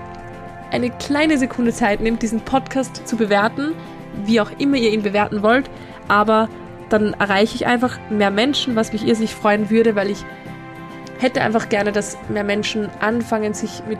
eine 0.72 0.90
kleine 0.90 1.38
Sekunde 1.38 1.72
Zeit 1.72 2.02
nehmt, 2.02 2.22
diesen 2.22 2.42
Podcast 2.42 3.08
zu 3.08 3.18
bewerten, 3.18 3.74
wie 4.26 4.42
auch 4.42 4.52
immer 4.58 4.78
ihr 4.78 4.92
ihn 4.92 5.04
bewerten 5.04 5.44
wollt. 5.44 5.70
Aber 6.08 6.50
dann 6.90 7.14
erreiche 7.14 7.56
ich 7.56 7.66
einfach 7.66 8.00
mehr 8.10 8.32
Menschen, 8.32 8.76
was 8.76 8.94
mich 8.94 9.06
irrsinnig 9.06 9.34
freuen 9.34 9.70
würde, 9.70 9.96
weil 9.96 10.10
ich 10.10 10.24
hätte 11.20 11.42
einfach 11.42 11.70
gerne, 11.70 11.92
dass 11.92 12.18
mehr 12.30 12.44
Menschen 12.44 12.90
anfangen, 13.00 13.54
sich 13.54 13.84
mit 13.88 14.00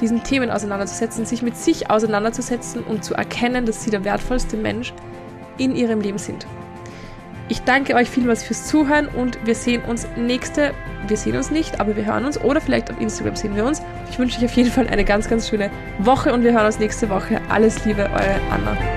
diesen 0.00 0.22
Themen 0.22 0.50
auseinanderzusetzen, 0.50 1.24
sich 1.24 1.42
mit 1.42 1.56
sich 1.56 1.90
auseinanderzusetzen 1.90 2.82
und 2.82 3.04
zu 3.04 3.14
erkennen, 3.14 3.66
dass 3.66 3.82
sie 3.82 3.90
der 3.90 4.04
wertvollste 4.04 4.56
Mensch 4.56 4.92
in 5.58 5.74
ihrem 5.74 6.00
Leben 6.00 6.18
sind. 6.18 6.46
Ich 7.48 7.62
danke 7.62 7.94
euch 7.94 8.10
vielmals 8.10 8.42
fürs 8.42 8.66
Zuhören 8.66 9.06
und 9.06 9.38
wir 9.46 9.54
sehen 9.54 9.82
uns 9.82 10.08
nächste, 10.16 10.72
wir 11.06 11.16
sehen 11.16 11.36
uns 11.36 11.50
nicht, 11.50 11.78
aber 11.78 11.94
wir 11.94 12.04
hören 12.04 12.24
uns 12.24 12.40
oder 12.40 12.60
vielleicht 12.60 12.90
auf 12.90 13.00
Instagram 13.00 13.36
sehen 13.36 13.54
wir 13.54 13.64
uns. 13.64 13.82
Ich 14.10 14.18
wünsche 14.18 14.38
euch 14.38 14.46
auf 14.46 14.52
jeden 14.54 14.70
Fall 14.70 14.88
eine 14.88 15.04
ganz, 15.04 15.28
ganz 15.28 15.48
schöne 15.48 15.70
Woche 16.00 16.32
und 16.34 16.42
wir 16.42 16.52
hören 16.52 16.66
uns 16.66 16.80
nächste 16.80 17.08
Woche. 17.08 17.40
Alles 17.48 17.84
Liebe, 17.84 18.02
eure 18.02 18.40
Anna. 18.50 18.95